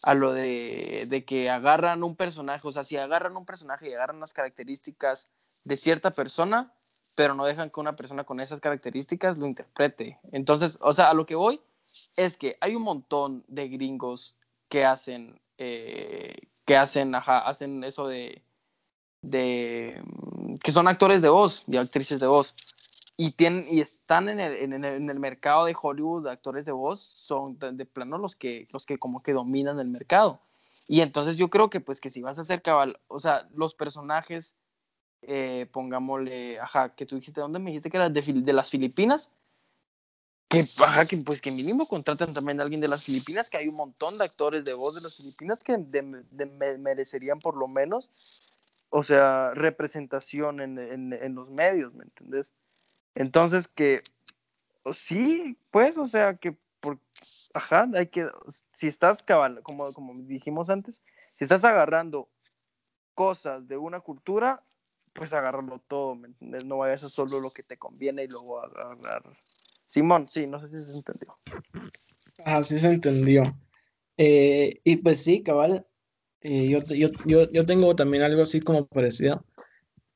[0.00, 3.94] a lo de, de que agarran un personaje, o sea, si agarran un personaje y
[3.94, 5.28] agarran las características
[5.64, 6.72] de cierta persona,
[7.18, 10.20] pero no dejan que una persona con esas características lo interprete.
[10.30, 11.60] Entonces, o sea, a lo que voy
[12.14, 14.36] es que hay un montón de gringos
[14.68, 18.40] que hacen, eh, que hacen, hacen eso de,
[19.20, 22.54] de, mm, que son actores de voz y actrices de voz.
[23.16, 27.58] Y, tienen, y están en el, en, el, mercado de Hollywood actores de voz, son
[27.58, 30.38] de, de, plano los que, los que como que dominan el mercado.
[30.86, 33.74] Y entonces yo creo que pues que si vas a hacer cabal, o sea, los
[33.74, 34.54] personajes
[35.22, 38.08] eh, pongámosle, ajá, que tú dijiste, ¿dónde me dijiste que era?
[38.08, 39.30] De, las Filipinas.
[40.48, 43.68] Que, ajá, que pues que mínimo contraten también a alguien de las Filipinas, que hay
[43.68, 45.76] un montón de actores de voz de las Filipinas que
[46.78, 48.10] merecerían por lo menos,
[48.88, 52.52] o sea, representación en, en, en los medios, ¿me entendés?
[53.14, 54.02] Entonces que,
[54.92, 56.98] sí, pues, o sea, que, por,
[57.52, 58.30] ajá, hay que,
[58.72, 61.02] si estás, cabal, como, como dijimos antes,
[61.36, 62.28] si estás agarrando
[63.14, 64.62] cosas de una cultura,
[65.12, 66.64] pues agarrarlo todo, ¿me entiendes?
[66.64, 69.22] No vayas a solo lo que te conviene y luego agarrar.
[69.86, 71.38] Simón, sí, no sé si se entendió.
[72.44, 73.42] Ah, sí se entendió.
[74.16, 75.86] Eh, y pues sí, cabal,
[76.42, 79.44] eh, yo, yo, yo, yo, tengo también algo así como parecido,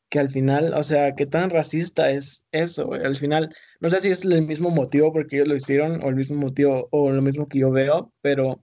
[0.08, 4.10] que al final, o sea, qué tan racista es eso, al final, no sé si
[4.10, 7.46] es el mismo motivo porque ellos lo hicieron o el mismo motivo o lo mismo
[7.46, 8.62] que yo veo, pero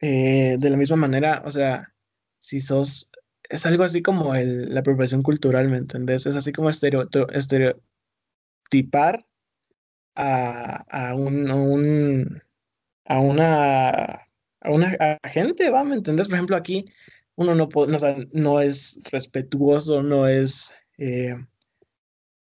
[0.00, 1.94] eh, de la misma manera, o sea,
[2.38, 3.10] si sos
[3.50, 6.24] es algo así como la apropiación cultural, ¿me entendés?
[6.26, 9.26] Es así como estereotipar
[10.14, 12.42] a, a, un, a, un,
[13.06, 15.84] a una, a una gente, ¿va?
[15.84, 16.28] ¿Me entendés?
[16.28, 16.84] Por ejemplo, aquí
[17.34, 17.98] uno no, no,
[18.32, 21.34] no es respetuoso, no es eh,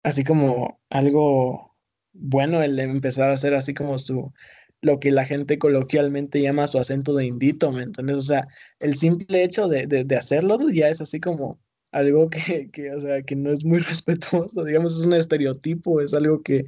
[0.04, 1.78] así como algo
[2.12, 4.34] bueno el empezar a hacer así como su
[4.82, 8.18] lo que la gente coloquialmente llama su acento de indito, ¿me entiendes?
[8.18, 8.48] O sea,
[8.80, 11.60] el simple hecho de, de, hacerlo ya es así como
[11.92, 16.14] algo que, que, o sea, que no es muy respetuoso, digamos, es un estereotipo, es
[16.14, 16.66] algo que,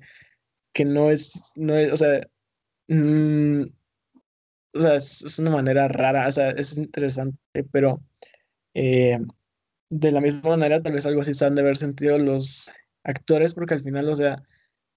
[0.74, 2.22] que no, es, no o sea,
[2.88, 3.64] mmm,
[4.74, 7.38] o sea, es, es, una manera rara, o sea, es interesante,
[7.72, 8.02] pero
[8.74, 9.18] eh,
[9.90, 12.70] de la misma manera, tal vez algo así se han de haber sentido los
[13.04, 14.42] actores, porque al final, o sea,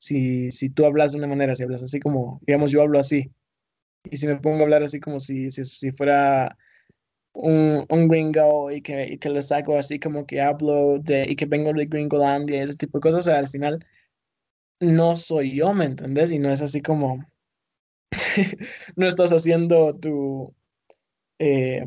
[0.05, 3.33] si, si tú hablas de una manera, si hablas así como, digamos, yo hablo así,
[4.11, 6.57] y si me pongo a hablar así como si, si, si fuera
[7.33, 11.37] un, un, gringo y que, y que le saco así como que hablo de, y
[11.37, 13.85] que vengo de Gringolandia ese tipo de cosas, o sea, al final
[14.81, 16.31] no soy yo, ¿me entendés?
[16.33, 17.25] Y no es así como,
[18.97, 20.55] no estás haciendo tu,
[21.39, 21.87] eh,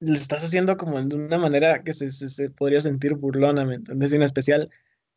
[0.00, 3.76] lo estás haciendo como de una manera que se, se, se podría sentir burlona, ¿me
[3.76, 4.12] entendés?
[4.12, 4.70] Y en especial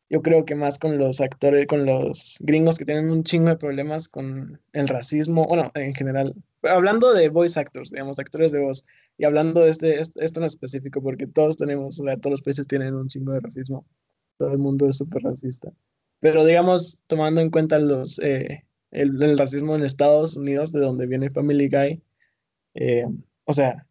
[0.10, 3.58] yo creo que más con los actores, con los gringos que tienen un chingo de
[3.58, 8.86] problemas con el racismo, bueno, en general, hablando de voice actors, digamos, actores de voz,
[9.18, 12.68] y hablando de este, esto en específico, porque todos tenemos, o sea, todos los países
[12.68, 13.86] tienen un chingo de racismo,
[14.38, 15.72] todo el mundo es súper racista,
[16.20, 21.30] pero digamos, tomando en cuenta los, eh, el, racismo en Estados Unidos, de donde viene
[21.30, 22.02] Family Guy,
[22.76, 23.06] eh,
[23.44, 23.86] o sea,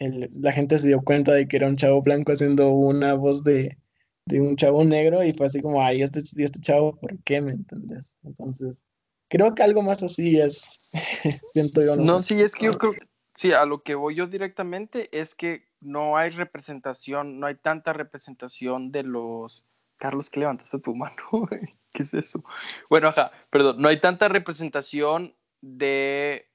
[0.00, 3.78] la gente se dio cuenta de que era un chavo blanco haciendo una voz de
[4.26, 7.40] de un chavo negro y fue así como, ay, este, este chavo, ¿por qué?
[7.40, 8.18] ¿Me entiendes?
[8.22, 8.84] Entonces,
[9.28, 10.80] creo que algo más así es,
[11.52, 11.96] siento yo.
[11.96, 12.92] No, no sí, es que yo creo,
[13.36, 17.92] sí, a lo que voy yo directamente es que no hay representación, no hay tanta
[17.92, 19.66] representación de los...
[19.98, 21.16] Carlos, ¿qué levantaste tu mano?
[21.92, 22.42] ¿Qué es eso?
[22.88, 26.48] Bueno, ajá, perdón, no hay tanta representación de,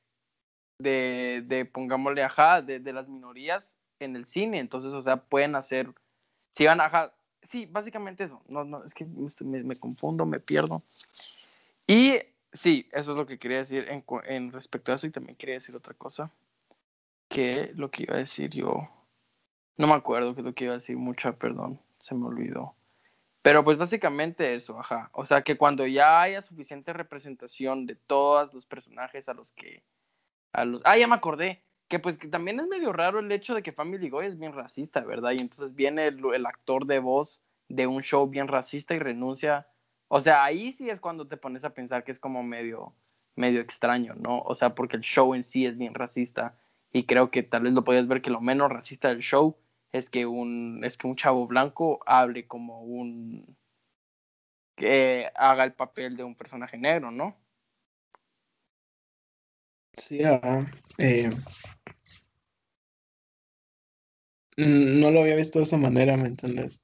[0.80, 5.56] de, de pongámosle, ajá, de, de las minorías en el cine, entonces, o sea, pueden
[5.56, 5.94] hacer,
[6.52, 7.17] si van, ajá,
[7.48, 8.42] sí, básicamente eso.
[8.48, 10.84] No, no, es que me, me, confundo, me pierdo.
[11.88, 12.18] Y
[12.54, 15.08] sí, eso es lo que quería decir en, en, respecto a eso.
[15.08, 16.32] Y también quería decir otra cosa.
[17.30, 18.90] Que lo que iba a decir yo.
[19.78, 20.98] No me acuerdo qué es lo que iba a decir.
[20.98, 21.80] Mucha, perdón.
[22.00, 22.76] Se me olvidó.
[23.42, 25.10] Pero pues básicamente eso, ajá.
[25.14, 29.84] O sea, que cuando ya haya suficiente representación de todos los personajes a los que...
[30.52, 30.82] A los...
[30.84, 33.72] Ah, ya me acordé que pues que también es medio raro el hecho de que
[33.72, 35.32] Family Guy es bien racista, ¿verdad?
[35.32, 39.68] Y entonces viene el, actor de voz de un show bien racista y renuncia.
[40.08, 42.94] O sea, ahí sí es cuando te pones a pensar que es como medio,
[43.36, 44.42] medio extraño, ¿no?
[44.42, 46.58] O sea, porque el show en sí es bien racista
[46.92, 49.58] y creo que tal vez lo puedes ver que lo menos racista del show
[49.92, 53.58] es que un, es que un chavo blanco hable como un,
[54.76, 57.36] que haga el papel de un personaje negro, ¿no?
[59.94, 60.66] Sí, ah,
[61.00, 61.30] eh,
[64.58, 66.82] no lo había visto de esa manera, ¿me entiendes?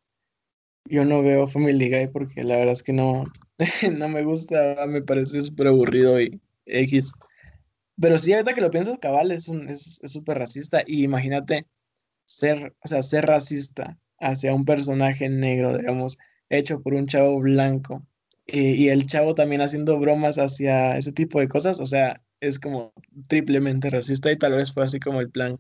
[0.86, 3.24] Yo no veo Family Guy porque la verdad es que no,
[3.98, 7.12] no me gusta, me parece súper aburrido y X.
[8.00, 10.84] Pero sí, ahorita que lo pienso, cabal, es súper es, racista.
[10.86, 11.68] Y imagínate
[12.26, 16.18] ser, o sea, ser racista hacia un personaje negro, digamos,
[16.50, 18.06] hecho por un chavo blanco.
[18.46, 22.60] Y, y, el chavo también haciendo bromas hacia ese tipo de cosas, o sea, es
[22.60, 22.94] como
[23.30, 25.58] triplemente racista y tal vez fue así como el plan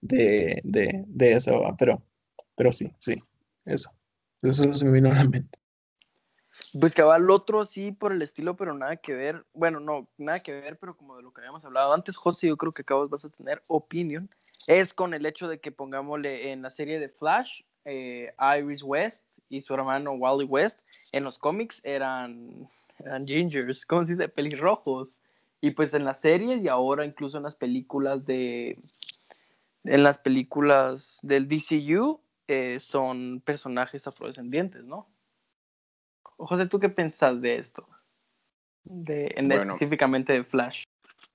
[0.00, 2.02] de, de, de eso, pero,
[2.56, 3.16] pero sí, sí,
[3.64, 3.90] eso.
[4.42, 5.58] Eso se me vino a la mente.
[6.78, 9.44] Pues cabal, otro sí por el estilo, pero nada que ver.
[9.54, 12.56] Bueno, no, nada que ver, pero como de lo que habíamos hablado antes, José, yo
[12.56, 14.30] creo que acabas vas a tener opinión.
[14.66, 19.24] Es con el hecho de que pongámosle en la serie de Flash, eh, Iris West
[19.48, 20.80] y su hermano Wally West,
[21.12, 24.28] en los cómics eran, eran gingers, ¿cómo se dice?
[24.28, 25.18] Pelirrojos.
[25.60, 28.78] Y pues en las series y ahora incluso en las películas de,
[29.84, 35.08] en las películas del DCU eh, son personajes afrodescendientes, ¿no?
[36.22, 37.88] José, ¿tú qué pensás de esto?
[38.84, 40.84] De, en específicamente de Flash.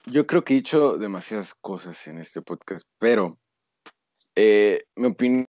[0.05, 3.37] Yo creo que he dicho demasiadas cosas en este podcast, pero
[4.35, 5.45] eh, mi opinión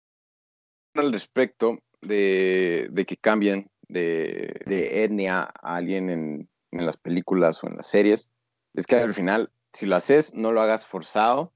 [0.96, 7.64] al respecto de, de que cambien de, de, etnia a alguien en, en las películas
[7.64, 8.30] o en las series
[8.74, 11.54] es que al final, si lo haces, no lo hagas forzado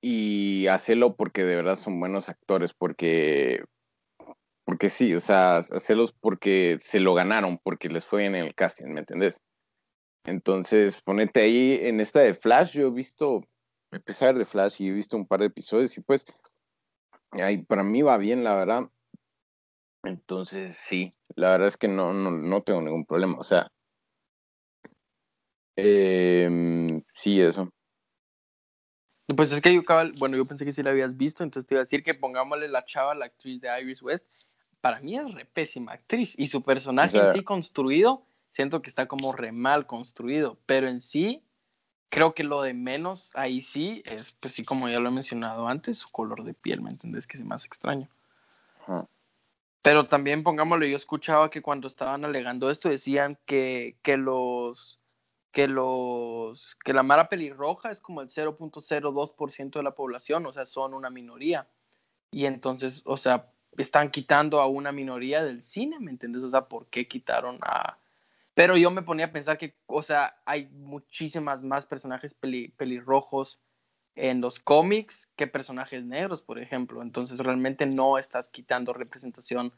[0.00, 3.64] y hacerlo porque de verdad son buenos actores, porque,
[4.64, 8.92] porque sí, o sea, hacerlos porque se lo ganaron, porque les fue en el casting,
[8.92, 9.40] ¿me entendés?
[10.24, 13.42] Entonces, ponete ahí en esta de Flash, yo he visto,
[13.90, 16.26] empecé a ver de Flash y he visto un par de episodios y pues,
[17.32, 18.90] ahí para mí va bien, la verdad.
[20.04, 23.68] Entonces, sí, la verdad es que no, no, no tengo ningún problema, o sea,
[25.76, 27.70] eh, sí, eso.
[29.36, 29.82] Pues es que yo,
[30.16, 32.68] bueno, yo pensé que sí la habías visto, entonces te iba a decir que pongámosle
[32.68, 34.26] la chava, la actriz de Iris West.
[34.80, 39.06] Para mí es re pésima actriz y su personaje en sí construido, siento que está
[39.06, 41.42] como re mal construido, pero en sí,
[42.08, 45.68] creo que lo de menos ahí sí es, pues sí, como ya lo he mencionado
[45.68, 47.26] antes, su color de piel, ¿me entendés?
[47.26, 48.08] Que es más extraño.
[49.82, 55.00] Pero también, pongámosle, yo escuchaba que cuando estaban alegando esto decían que, que los
[55.52, 60.66] que los que la mara pelirroja es como el 0.02% de la población, o sea,
[60.66, 61.68] son una minoría.
[62.30, 66.42] Y entonces, o sea, están quitando a una minoría del cine, ¿me entiendes?
[66.42, 67.98] O sea, ¿por qué quitaron a...?
[68.54, 73.60] Pero yo me ponía a pensar que, o sea, hay muchísimas más personajes pelirrojos
[74.16, 77.02] en los cómics que personajes negros, por ejemplo.
[77.02, 79.72] Entonces, realmente no estás quitando representación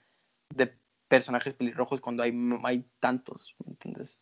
[0.48, 0.74] de
[1.09, 2.33] personajes pelirrojos cuando hay,
[2.64, 4.18] hay tantos, ¿me entiendes?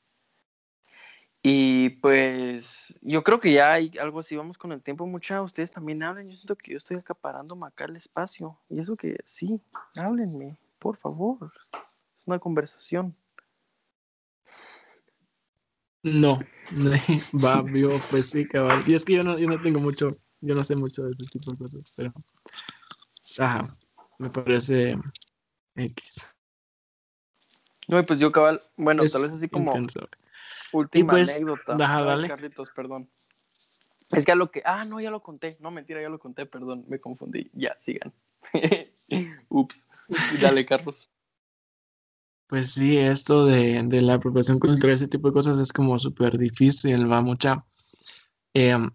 [1.51, 5.71] Y pues yo creo que ya hay algo así, vamos con el tiempo, mucha, ustedes
[5.71, 9.59] también hablen, yo siento que yo estoy acaparando acá el espacio, y eso que sí,
[9.97, 11.51] háblenme, por favor,
[12.19, 13.17] es una conversación.
[16.03, 16.39] No,
[17.43, 20.55] va, yo pues sí, cabal, y es que yo no, yo no tengo mucho, yo
[20.55, 22.13] no sé mucho de ese tipo de cosas, pero,
[23.39, 23.67] ajá,
[24.19, 24.99] me parece
[25.77, 26.37] X.
[27.87, 29.73] No, pues yo cabal, bueno, tal vez así como...
[30.73, 31.77] Última pues, anécdota.
[32.29, 33.09] Carlitos, perdón.
[34.11, 34.63] Es que a lo que.
[34.65, 35.57] Ah, no, ya lo conté.
[35.61, 37.51] No, mentira, ya lo conté, perdón, me confundí.
[37.53, 38.13] Ya, sigan.
[39.49, 39.87] Ups.
[40.41, 41.11] Dale, Carlos.
[42.47, 46.39] Pues sí, esto de, de, la apropiación cultural, ese tipo de cosas es como súper
[46.39, 47.63] difícil, va mucha.
[48.55, 48.91] Em,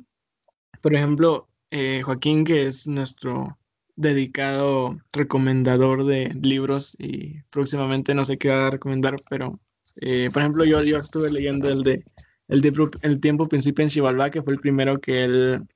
[0.81, 3.59] por ejemplo, eh, Joaquín, que es nuestro
[3.95, 9.59] dedicado recomendador de libros y próximamente no sé qué va a recomendar, pero
[10.01, 12.03] eh, por ejemplo, yo, yo estuve leyendo el de
[12.47, 15.67] El, de, el tiempo principio en Xibalbá, que fue el primero que él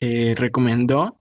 [0.00, 1.18] eh, recomendó,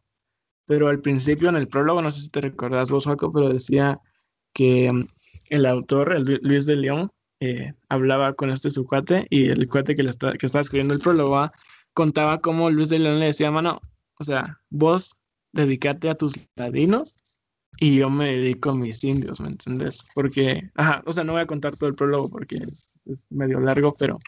[0.65, 3.99] pero al principio en el prólogo, no sé si te recordás vos, Jaco, pero decía
[4.53, 5.05] que mm,
[5.49, 10.03] el autor, Luis de León, eh, hablaba con este su cuate y el cuate que,
[10.03, 11.51] le está, que estaba escribiendo el prólogo ah,
[11.93, 13.81] contaba cómo Luis de León le decía, mano,
[14.19, 15.17] o sea, vos
[15.51, 17.15] dedicate a tus ladinos
[17.81, 20.07] y yo me dedico a mis indios, ¿me entiendes?
[20.13, 23.01] Porque, ajá, o sea, no voy a contar todo el prólogo porque es,
[23.31, 24.19] medio largo, pero,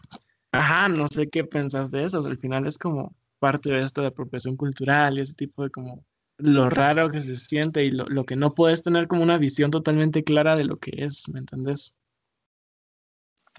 [0.51, 4.07] ajá, no sé qué pensás de eso, al final es como parte de esto de
[4.07, 6.03] apropiación cultural y ese tipo de como
[6.37, 9.69] lo raro que se siente y lo, lo que no puedes tener como una visión
[9.69, 11.95] totalmente clara de lo que es, ¿me entendés?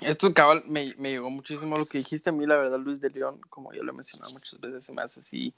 [0.01, 2.31] Esto, cabal, me, me llegó muchísimo lo que dijiste.
[2.31, 4.93] A mí, la verdad, Luis de León, como yo lo he mencionado muchas veces, se
[4.93, 5.55] me hace así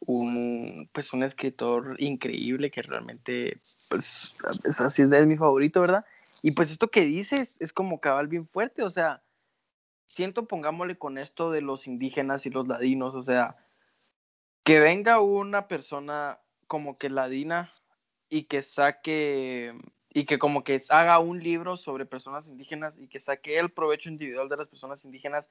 [0.00, 6.04] un, pues un escritor increíble que realmente, pues, es así es mi favorito, ¿verdad?
[6.42, 9.22] Y pues esto que dices es como cabal bien fuerte, o sea,
[10.08, 13.56] siento, pongámosle con esto de los indígenas y los ladinos, o sea,
[14.64, 17.70] que venga una persona como que ladina
[18.28, 19.72] y que saque
[20.12, 24.08] y que como que haga un libro sobre personas indígenas y que saque el provecho
[24.08, 25.48] individual de las personas indígenas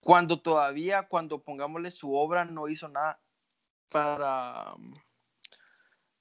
[0.00, 3.18] cuando todavía, cuando pongámosle su obra, no hizo nada
[3.88, 4.68] para,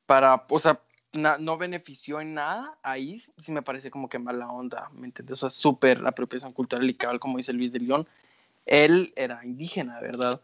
[0.06, 0.82] para, o sea,
[1.14, 5.42] no benefició en nada, ahí sí me parece como que mala onda, ¿me entiendes?
[5.44, 8.08] O sea, súper apropiación cultural y cabal, como dice Luis de León,
[8.66, 10.42] él era indígena, ¿verdad?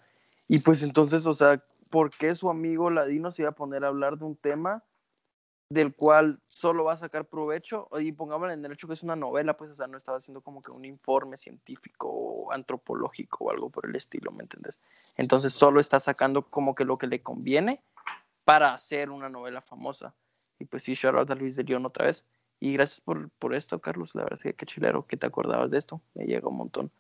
[0.48, 3.90] Y pues entonces, o sea, ¿por qué su amigo ladino se iba a poner a
[3.90, 4.84] hablar de un tema
[5.74, 7.90] del cual solo va a sacar provecho?
[8.00, 10.42] Y pongámosle en el hecho que es una novela, pues, o sea, no estaba haciendo
[10.42, 14.80] como que un informe científico o antropológico o algo por el estilo, ¿me entiendes?
[15.18, 17.82] Entonces solo está sacando como que lo que le conviene
[18.46, 20.14] para hacer una novela famosa.
[20.60, 22.26] Y pues sí, shout out a Luis de León otra vez.
[22.60, 24.16] Y gracias por, por esto, Carlos.
[24.16, 26.02] La verdad es que qué chilero que te acordabas de esto.
[26.14, 26.92] Me llega un montón.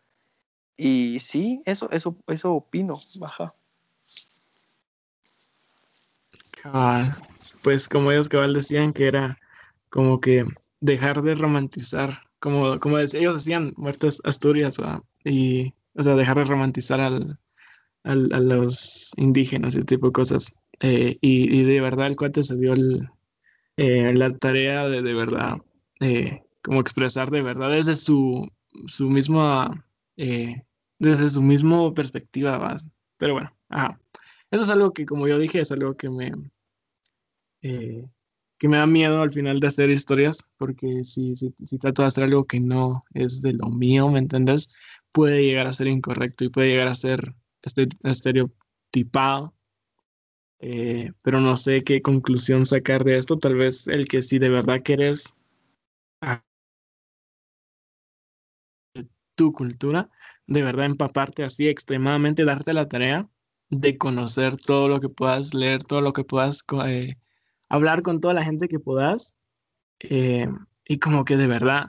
[0.75, 2.99] Y sí, eso, eso, eso opino.
[3.15, 3.53] Baja.
[7.63, 9.39] Pues como ellos cabal decían que era
[9.89, 10.45] como que
[10.81, 14.77] dejar de romantizar, como, como ellos decían, muertos Asturias,
[15.23, 17.39] y, o sea, dejar de romantizar al,
[18.03, 20.53] al, a los indígenas y ese tipo de cosas.
[20.81, 23.07] Eh, y, de verdad el cuate se dio el,
[23.77, 25.55] eh, la tarea de de verdad,
[26.01, 28.49] eh, como expresar de verdad desde su,
[28.87, 29.85] su misma,
[30.99, 32.75] desde su mismo perspectiva.
[33.17, 33.99] Pero bueno, ajá.
[34.51, 36.31] Eso es algo que, como yo dije, es algo que me,
[37.63, 42.07] que me da miedo al final de hacer historias, porque si, si, si, trato de
[42.09, 44.69] hacer algo que no es de lo mío, ¿me entiendes?
[45.11, 47.33] Puede llegar a ser incorrecto y puede llegar a ser
[48.03, 49.53] estereotipado
[50.65, 53.37] eh, pero no sé qué conclusión sacar de esto.
[53.37, 55.35] Tal vez el que si de verdad quieres
[59.35, 60.09] tu cultura,
[60.47, 63.27] de verdad empaparte así extremadamente, darte la tarea
[63.69, 67.17] de conocer todo lo que puedas, leer todo lo que puedas, eh,
[67.75, 69.35] hablar con toda la gente que puedas
[69.99, 70.47] eh,
[70.85, 71.87] y como que de verdad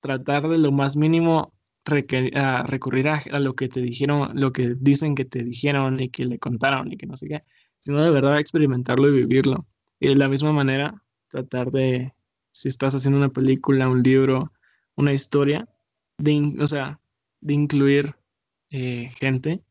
[0.00, 1.52] tratar de lo más mínimo
[1.84, 6.38] recurrir a, lo que te dijeron, lo que dicen que te dijeron y que le
[6.38, 7.42] contaron y que no sé qué
[7.80, 9.66] sino de verdad experimentarlo y vivirlo.
[9.98, 12.12] Y de la misma manera, tratar de,
[12.52, 14.52] si estás haciendo una película, un libro,
[14.96, 15.66] una historia,
[16.18, 17.00] de, o sea,
[17.40, 18.14] de incluir
[18.70, 19.62] eh, gente.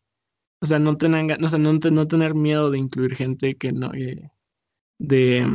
[0.59, 3.93] O sea, no, tener, o sea no, no, tener miedo de incluir gente que no,
[3.93, 4.29] eh,
[4.99, 5.45] de,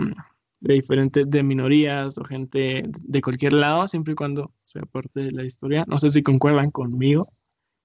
[0.60, 5.30] de diferentes, de minorías o gente de cualquier lado, siempre y cuando sea parte de
[5.30, 5.84] la historia.
[5.86, 7.26] No sé si concuerdan conmigo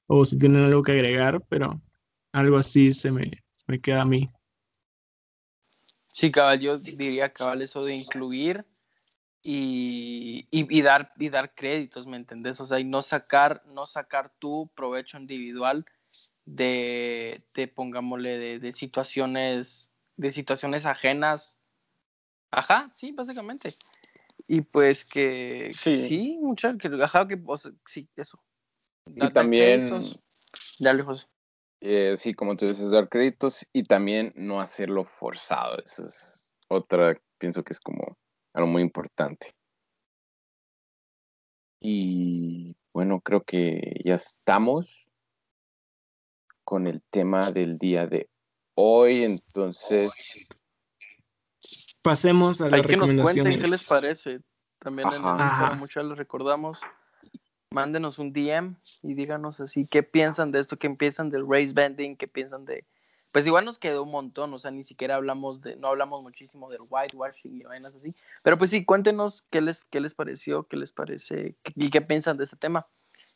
[0.07, 1.80] o si tienen algo que agregar, pero
[2.32, 3.32] algo así se me,
[3.68, 4.28] me queda a mí.
[6.12, 8.66] Sí, cabal, yo diría cabal eso de incluir
[9.41, 12.60] y, y, dar, y dar créditos, ¿me entendés?
[12.60, 15.86] O sea, y no sacar, no sacar tu provecho individual
[16.45, 19.88] de, de pongámosle, de, de, situaciones,
[20.20, 21.57] de situaciones ajenas.
[22.51, 23.78] Ajá, sí, básicamente.
[24.47, 28.41] Y pues que sí, sí mucha, que, ajá, que, o sea, sí, eso.
[29.07, 29.89] Y también...
[30.80, 31.26] Dale, José.
[31.82, 35.78] Eh, sí, como tú dices, dar créditos y también no hacerlo forzado.
[35.84, 38.17] Eso es otra, pienso que es como
[38.53, 39.53] algo muy importante.
[41.80, 45.07] Y bueno, creo que ya estamos
[46.65, 48.30] con el tema del día de
[48.80, 49.23] hoy.
[49.23, 50.11] Entonces,
[52.01, 53.57] pasemos a las recomendaciones.
[53.57, 54.39] qué les parece.
[54.80, 56.80] También en el mucho les recordamos
[57.71, 62.15] mándenos un DM y díganos así qué piensan de esto, qué piensan del race bending,
[62.15, 62.86] qué piensan de...
[63.32, 66.69] Pues igual nos quedó un montón, o sea, ni siquiera hablamos de, no hablamos muchísimo
[66.71, 70.77] del whitewashing y vainas así, pero pues sí, cuéntenos qué les, qué les pareció, qué
[70.77, 72.88] les parece y qué piensan de este tema.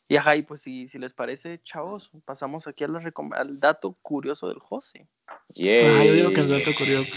[0.08, 4.58] Y ajá, y pues si, si les parece, chavos, pasamos aquí al dato curioso del
[4.58, 5.08] José.
[5.48, 6.04] Yeah.
[6.04, 7.16] yo digo que es dato curioso.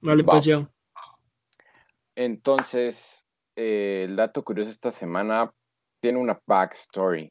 [0.00, 0.68] Vale, pues yo.
[2.16, 3.24] Entonces,
[3.56, 5.52] eh, el dato curioso esta semana
[6.00, 7.30] tiene una backstory.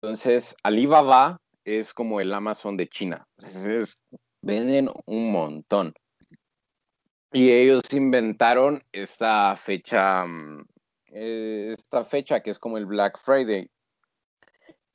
[0.00, 3.26] Entonces, Alibaba es como el Amazon de China.
[3.38, 3.96] Entonces,
[4.40, 5.94] venden un montón.
[7.32, 10.66] Y ellos inventaron esta fecha, mm,
[11.12, 13.70] eh, esta fecha que es como el Black Friday,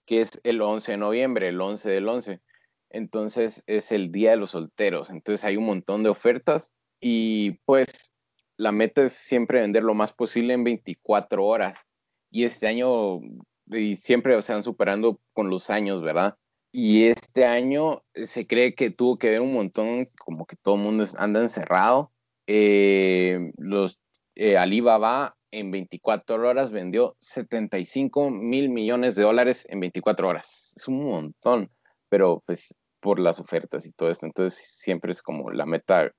[0.05, 2.41] que es el 11 de noviembre, el 11 del 11.
[2.89, 5.09] Entonces es el Día de los Solteros.
[5.09, 8.13] Entonces hay un montón de ofertas y pues
[8.57, 11.85] la meta es siempre vender lo más posible en 24 horas
[12.31, 13.19] y este año,
[13.67, 16.35] y siempre se van superando con los años, ¿verdad?
[16.71, 20.81] Y este año se cree que tuvo que ver un montón, como que todo el
[20.81, 22.11] mundo anda encerrado.
[22.47, 23.99] Eh, los
[24.35, 30.73] eh, Alibaba en 24 horas vendió 75 mil millones de dólares en 24 horas.
[30.75, 31.71] Es un montón,
[32.09, 34.25] pero pues por las ofertas y todo esto.
[34.25, 36.11] Entonces siempre es como la meta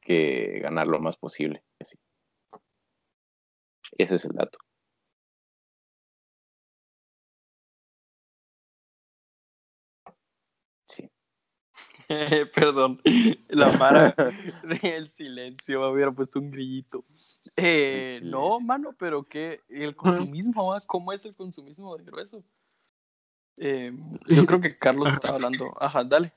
[0.00, 1.62] que ganar lo más posible.
[3.98, 4.58] Ese es el dato.
[12.54, 13.00] Perdón,
[13.48, 14.14] la Mara,
[14.82, 17.04] el silencio, me hubiera puesto un grillito.
[17.56, 20.80] Eh, no, mano, pero que el consumismo, ¿va?
[20.80, 22.44] ¿cómo es el consumismo de grueso?
[23.58, 23.92] Eh,
[24.28, 25.72] yo creo que Carlos está hablando.
[25.80, 26.32] Ajá, dale.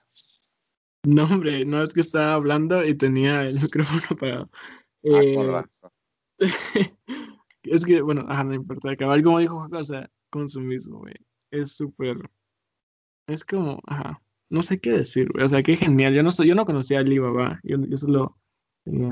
[1.03, 4.49] No, hombre, no es que estaba hablando y tenía el micrófono apagado.
[5.05, 5.65] Ah,
[6.39, 6.47] Eh,
[7.63, 8.95] es que, bueno, ajá, no importa.
[8.95, 11.13] Cabal, como dijo Juan, o sea, consumismo, güey.
[11.51, 12.17] Es súper.
[13.27, 14.21] Es como, ajá.
[14.49, 15.45] No sé qué decir, güey.
[15.45, 16.13] O sea, qué genial.
[16.13, 17.59] Yo no, soy, yo no conocía a Alibaba.
[17.63, 18.37] Yo, yo solo
[18.85, 19.11] eh,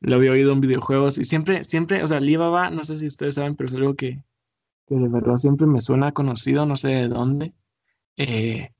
[0.00, 3.34] lo había oído en videojuegos y siempre, siempre, o sea, Alibaba, no sé si ustedes
[3.34, 4.22] saben, pero es algo que,
[4.86, 7.52] que de verdad siempre me suena conocido, no sé de dónde.
[8.16, 8.70] Eh,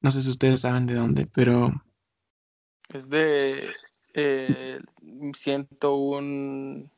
[0.00, 1.70] no sé si ustedes saben de dónde, pero
[2.88, 3.70] Es de
[4.14, 4.80] eh,
[5.34, 6.90] 101,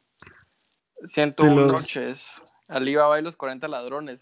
[1.06, 2.26] 101 los- noches.
[2.68, 4.20] Alibaba y los 40 ladrones.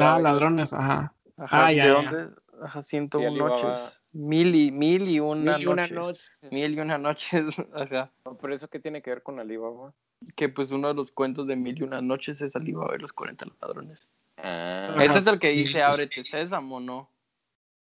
[0.00, 1.14] Ah, ladrones, ajá.
[1.36, 1.94] Ajá, Ah, ya, ¿de ya.
[2.10, 2.34] dónde?
[2.62, 4.02] Ajá, 101 Alibaba- noches.
[4.12, 6.38] Mil y, mil y una Mil y una noches.
[6.50, 7.44] Mil y una noches.
[7.74, 8.12] Ajá.
[8.24, 9.92] No, pero eso qué tiene que ver con Alibaba?
[10.36, 13.12] Que pues uno de los cuentos de Mil y una noches es Alibaba y los
[13.12, 14.08] 40 ladrones.
[14.36, 15.80] Ah, Ajá, Este es el que sí, dice sí.
[15.80, 17.10] ábrete sésamo, ¿no?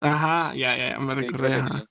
[0.00, 1.54] Ajá, ya, ya, ya, me sí, recordé.
[1.54, 1.84] ajá.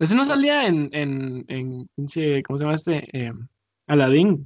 [0.00, 3.04] Ese no salía en, en, en pinche, ¿cómo se llama este?
[3.12, 3.32] Eh,
[3.88, 4.42] Aladdin.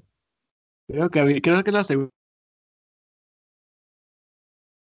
[0.88, 2.10] Creo que había- creo que es la segunda.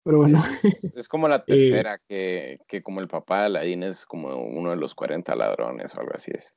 [0.05, 3.83] Pero bueno, Es, es como la Eh, tercera, que, que como el papá de Aladdin
[3.85, 6.55] es como uno de los 40 ladrones o algo así es.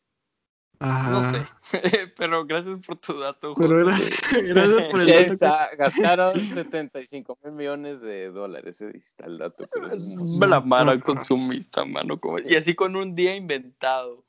[0.80, 1.10] ajá.
[1.10, 1.46] No sé.
[2.18, 3.54] Pero gracias por tu dato.
[3.56, 4.10] Pero José.
[4.32, 8.82] gracias, gracias por el Sí, dato que- está, gastaron 75 mil millones de dólares.
[8.82, 9.68] Ahí está el dato.
[9.72, 10.50] Pero es montón.
[10.88, 12.20] La consumista, mano.
[12.20, 14.26] como- Y así con un día inventado.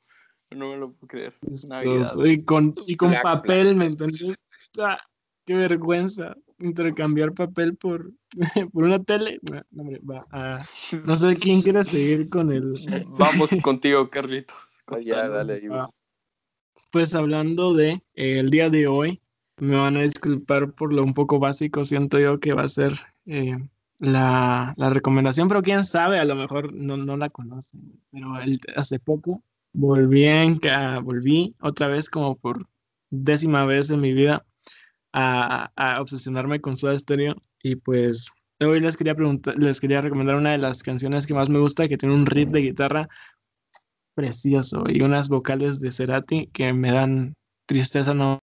[0.51, 1.33] No me lo puedo creer.
[1.67, 2.09] Navidad.
[2.23, 4.45] Y con, y con Black, papel, ¿me entendés?
[4.79, 4.97] Ah,
[5.45, 6.37] qué vergüenza.
[6.59, 8.11] Intercambiar papel por,
[8.73, 9.39] por una tele.
[9.43, 10.65] No, no, hombre, va, ah,
[11.05, 12.73] no sé quién quiere seguir con el.
[13.17, 14.55] Vamos contigo, Carlitos.
[14.87, 15.67] Ah, ya, dale ahí.
[15.71, 15.89] Ah,
[16.91, 19.21] Pues hablando de eh, el día de hoy,
[19.59, 22.93] me van a disculpar por lo un poco básico, siento yo que va a ser
[23.25, 23.57] eh,
[23.99, 27.99] la, la recomendación, pero quién sabe, a lo mejor no, no la conocen.
[28.11, 29.43] Pero el- hace poco
[29.73, 30.57] volví, en,
[31.03, 32.65] volví otra vez como por
[33.09, 34.45] décima vez en mi vida
[35.13, 40.35] a, a obsesionarme con Soda Stereo y pues hoy les quería preguntar, les quería recomendar
[40.35, 43.07] una de las canciones que más me gusta, que tiene un riff de guitarra
[44.15, 47.35] precioso y unas vocales de Cerati que me dan
[47.67, 48.39] tristeza no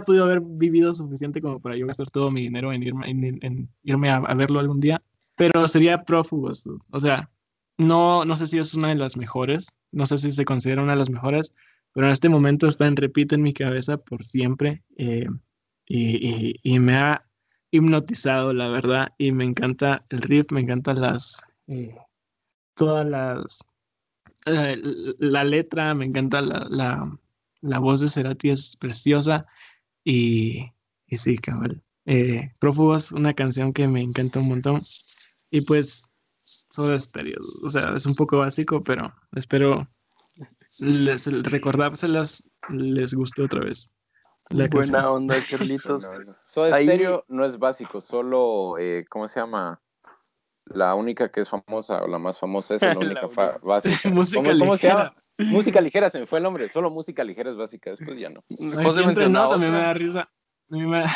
[0.00, 3.38] he podido haber vivido suficiente como para yo gastar todo mi dinero en irme, en,
[3.44, 5.00] en irme a, a verlo algún día,
[5.36, 7.30] pero sería prófugos, o sea,
[7.78, 10.92] no, no sé si es una de las mejores, no sé si se considera una
[10.92, 11.52] de las mejores,
[11.96, 15.26] pero en este momento está en repeat en mi cabeza por siempre eh,
[15.86, 17.26] y, y- y me ha
[17.72, 21.96] hipnotizado, la verdad, y me encanta el riff, me encantan las, eh,
[22.76, 23.60] todas las,
[24.46, 24.80] eh,
[25.18, 27.18] la letra, me encanta la, la,
[27.62, 29.46] la voz de Cerati, es preciosa
[30.04, 30.72] y,
[31.06, 31.82] y sí, cabal.
[32.06, 34.82] Eh, Prófugos, una canción que me encanta un montón
[35.50, 36.04] y pues
[36.70, 39.88] Soda Stereo, o sea, es un poco básico, pero espero
[40.80, 43.92] les recordárselas les guste otra vez.
[44.50, 44.92] La canción.
[44.92, 46.02] Buena onda, Carlitos.
[46.10, 46.36] No, no.
[46.46, 49.80] Soda Ahí- Stereo no es básico, solo, eh, ¿cómo se llama?
[50.66, 53.66] La única que es famosa, o la más famosa es la La única fa- única.
[53.66, 54.08] básica.
[54.14, 55.04] Música ¿Cómo, cómo se llama?
[55.04, 55.22] ligera.
[55.52, 56.68] Música ligera, se me fue el nombre.
[56.68, 58.42] Solo música ligera es básica, después ya no.
[58.48, 60.20] Mencionaba nos, a mí me da risa.
[60.22, 60.30] A
[60.74, 61.10] mí me da-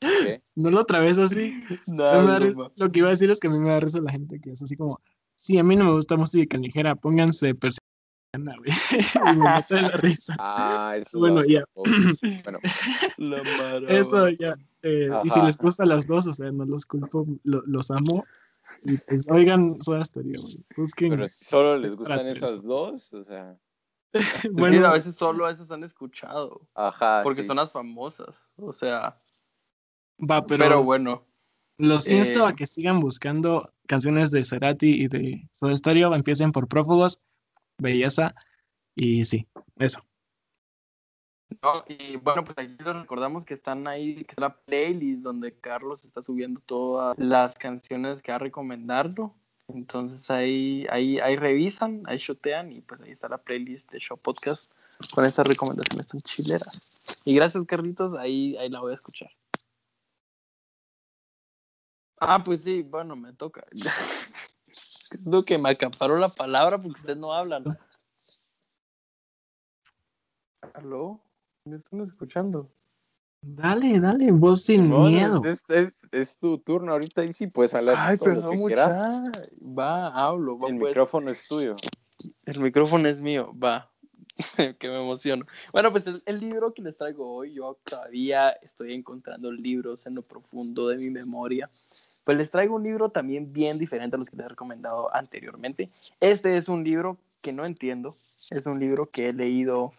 [0.00, 0.42] ¿Qué?
[0.56, 1.62] No lo otra vez así.
[1.86, 2.72] No, no.
[2.74, 4.50] Lo que iba a decir es que a mí me da risa la gente que
[4.52, 5.00] es así como,
[5.40, 8.70] sí, a mí no me gusta música ligera, pónganse persiana, güey.
[9.14, 10.36] Y me mata de la risa.
[10.38, 11.64] Ah, eso Bueno, ya.
[12.44, 12.58] Bueno,
[13.88, 14.54] Eso ya.
[14.82, 18.24] eh, y si les gusta las dos, o sea, no los culpo, lo- los amo.
[18.84, 20.58] Y pues, oigan, Soda Stereo, güey.
[20.76, 21.10] Busquen.
[21.10, 23.58] pero si solo les gustan esas dos, o sea,
[24.12, 26.66] Es que bueno, a veces solo a esas han escuchado.
[26.74, 27.22] ajá.
[27.22, 27.48] Porque sí.
[27.48, 28.36] son las famosas.
[28.56, 29.20] O sea,
[30.18, 31.24] va, pero, pero, bueno.
[31.78, 36.14] los insto a eh, que sigan buscando canciones de Cerati y de Soda Stereo.
[36.14, 37.20] Empiecen por Prófugos,
[37.76, 38.36] Belleza.
[38.94, 40.00] Y sí, eso.
[41.60, 41.84] ¿no?
[41.88, 46.04] Y bueno, pues aquí les recordamos que están ahí, que está la playlist donde Carlos
[46.04, 49.34] está subiendo todas las canciones que va a recomendarlo.
[49.66, 54.18] Entonces ahí, ahí, ahí revisan, ahí shotean y pues ahí está la playlist de Show
[54.18, 54.70] Podcast
[55.14, 56.80] con estas recomendaciones tan chileras.
[57.24, 59.30] Y gracias, Carlitos, ahí, ahí la voy a escuchar.
[62.20, 63.64] Ah, pues sí, bueno, me toca.
[64.66, 67.64] es lo que me acaparó la palabra porque ustedes no hablan.
[70.74, 71.20] ¿Aló?
[71.64, 72.70] ¿Me están escuchando?
[73.42, 75.42] Dale, dale, vos sin miedo.
[75.44, 77.96] Es, es- es tu turno ahorita y sí puedes hablar.
[77.98, 78.92] Ay, todo lo perdón, que quieras.
[79.62, 80.58] Va, hablo.
[80.58, 80.90] Va, El pues.
[80.90, 81.76] micrófono es tuyo.
[82.44, 83.90] El micrófono es mío, va.
[84.78, 85.46] que me emociono.
[85.72, 90.14] Bueno, pues el, el libro que les traigo hoy, yo todavía estoy encontrando libros en
[90.16, 91.70] lo profundo de mi memoria.
[92.24, 95.90] Pues les traigo un libro también bien diferente a los que les he recomendado anteriormente.
[96.20, 98.14] Este es un libro que no entiendo.
[98.50, 99.92] Es un libro que he leído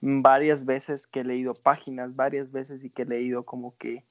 [0.00, 4.04] varias veces, que he leído páginas varias veces y que he leído como que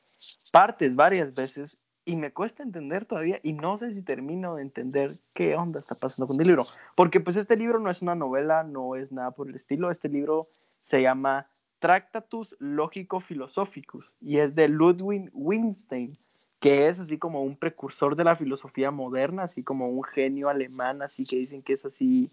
[0.52, 5.18] partes varias veces y me cuesta entender todavía y no sé si termino de entender
[5.34, 6.66] qué onda está pasando con el libro.
[6.96, 9.90] Porque pues este libro no es una novela, no es nada por el estilo.
[9.90, 10.50] Este libro
[10.82, 11.50] se llama
[11.80, 16.18] Tractatus Lógico-Filosóficus y es de Ludwig Wittgenstein,
[16.60, 21.02] que es así como un precursor de la filosofía moderna, así como un genio alemán,
[21.02, 22.32] así que dicen que es así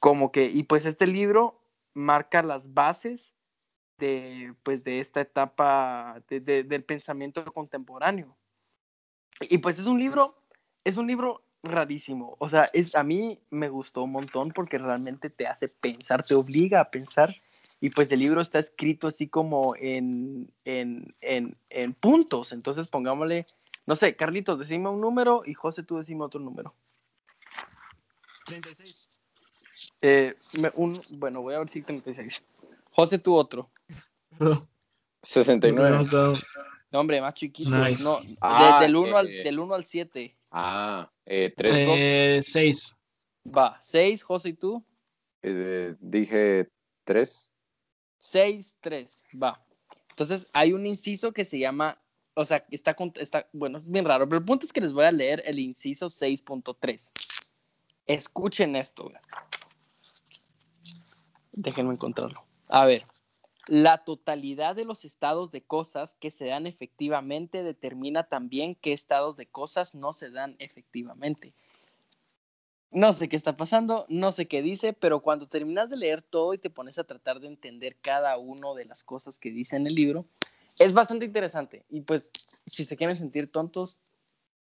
[0.00, 0.46] como que...
[0.46, 1.60] Y pues este libro
[1.94, 3.32] marca las bases
[3.98, 8.36] de, pues, de esta etapa de- de- del pensamiento contemporáneo.
[9.40, 10.36] Y pues es un libro,
[10.84, 12.36] es un libro rarísimo.
[12.38, 16.34] O sea, es, a mí me gustó un montón porque realmente te hace pensar, te
[16.34, 17.34] obliga a pensar.
[17.84, 22.52] Y pues el libro está escrito así como en, en, en, en puntos.
[22.52, 23.46] Entonces pongámosle,
[23.84, 26.74] no sé, Carlitos, decime un número y José, tú decime otro número.
[28.46, 29.10] 36.
[30.00, 32.42] Eh, me- un, bueno, voy a ver si 36.
[32.90, 33.68] José, tú otro.
[35.22, 35.98] 69.
[36.90, 37.68] No, hombre, más chiquito.
[37.68, 38.02] Nice.
[38.02, 39.42] No, Ah, desde el 1 al, eh.
[39.44, 40.34] del 1 al 7.
[40.52, 42.96] Ah, eh, 3, Eh, 6.
[43.54, 44.82] Va, 6, José, ¿y tú?
[45.42, 46.70] eh, dije
[47.04, 47.50] 3.
[48.24, 49.62] 6, 3, va.
[50.10, 51.98] Entonces, hay un inciso que se llama,
[52.34, 55.04] o sea, está, está, bueno, es bien raro, pero el punto es que les voy
[55.04, 57.10] a leer el inciso 6.3.
[58.06, 59.10] Escuchen esto.
[61.52, 62.44] Déjenme encontrarlo.
[62.68, 63.06] A ver,
[63.66, 69.36] la totalidad de los estados de cosas que se dan efectivamente determina también qué estados
[69.36, 71.54] de cosas no se dan efectivamente.
[72.94, 76.54] No sé qué está pasando, no sé qué dice, pero cuando terminas de leer todo
[76.54, 79.88] y te pones a tratar de entender cada una de las cosas que dice en
[79.88, 80.26] el libro,
[80.78, 81.84] es bastante interesante.
[81.90, 82.30] Y pues,
[82.66, 83.98] si se quieren sentir tontos,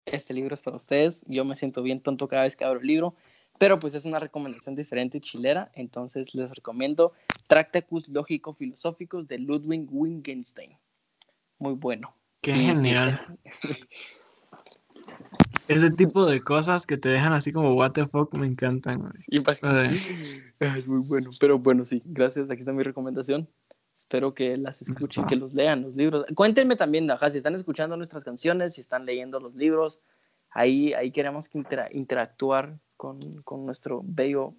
[0.06, 1.26] este libro es para ustedes.
[1.28, 3.14] Yo me siento bien tonto cada vez que abro el libro,
[3.60, 5.70] pero pues es una recomendación diferente chilera.
[5.76, 7.12] Entonces les recomiendo
[7.48, 10.78] Tractacus Lógico-Filosóficos de Ludwig Wittgenstein.
[11.60, 12.16] Muy bueno.
[12.42, 13.20] Qué genial.
[15.76, 19.00] Ese tipo de cosas que te dejan así como what the fuck me encantan.
[19.00, 19.14] güey.
[20.62, 23.48] Ah, Es muy bueno, pero bueno, sí, gracias, aquí está mi recomendación.
[23.96, 26.26] Espero que las escuchen, que los lean, los libros.
[26.36, 30.00] Cuéntenme también, ajá, si están escuchando nuestras canciones, si están leyendo los libros,
[30.50, 34.56] ahí, ahí queremos que intera- interactuar con, con nuestro bello,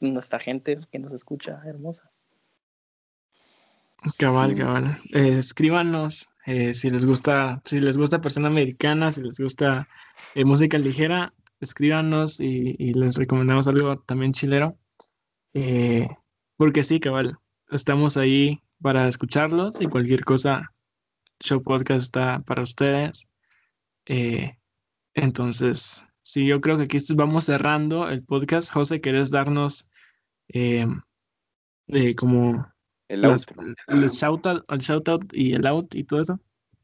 [0.00, 2.09] nuestra gente que nos escucha, hermosa.
[4.18, 4.62] Cabal, Sí.
[4.62, 4.98] cabal.
[5.12, 9.88] Eh, escríbanos eh, si les gusta, si les gusta persona americana, si les gusta
[10.34, 14.78] eh, música ligera, escríbanos y, y les recomendamos algo también chilero.
[15.52, 16.06] Eh,
[16.56, 17.38] porque sí, cabal,
[17.70, 20.70] estamos ahí para escucharlos y cualquier cosa,
[21.40, 23.26] Show Podcast está para ustedes.
[25.14, 28.72] Entonces, sí, yo creo que aquí vamos cerrando el podcast.
[28.72, 29.90] José, ¿querés darnos
[32.16, 32.66] como
[33.10, 33.74] El las- outro.
[33.88, 36.38] el shout out, el shout out y el out y todo eso.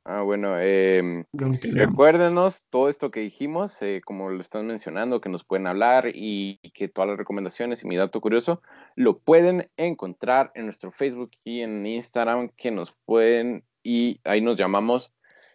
[0.08, 1.24] Ah, bueno, queramos.
[1.72, 6.60] Recuérdenos todo esto que dijimos, eh, como lo están mencionando, que nos pueden hablar y,
[6.62, 8.62] y que todas las recomendaciones y mi dato curioso
[8.94, 14.56] lo pueden encontrar en nuestro Facebook y en Instagram, que nos pueden, y ahí nos
[14.56, 15.12] llamamos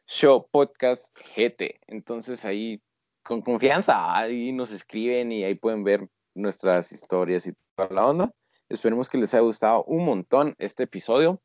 [0.08, 1.80] Show Podcast GT.
[1.88, 2.82] Entonces ahí
[3.24, 8.32] con confianza, ahí nos escriben y ahí pueden ver nuestras historias y toda la onda.
[8.72, 11.42] Esperemos que les haya gustado un montón este episodio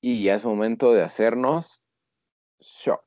[0.00, 1.84] y ya es momento de hacernos
[2.58, 2.98] show.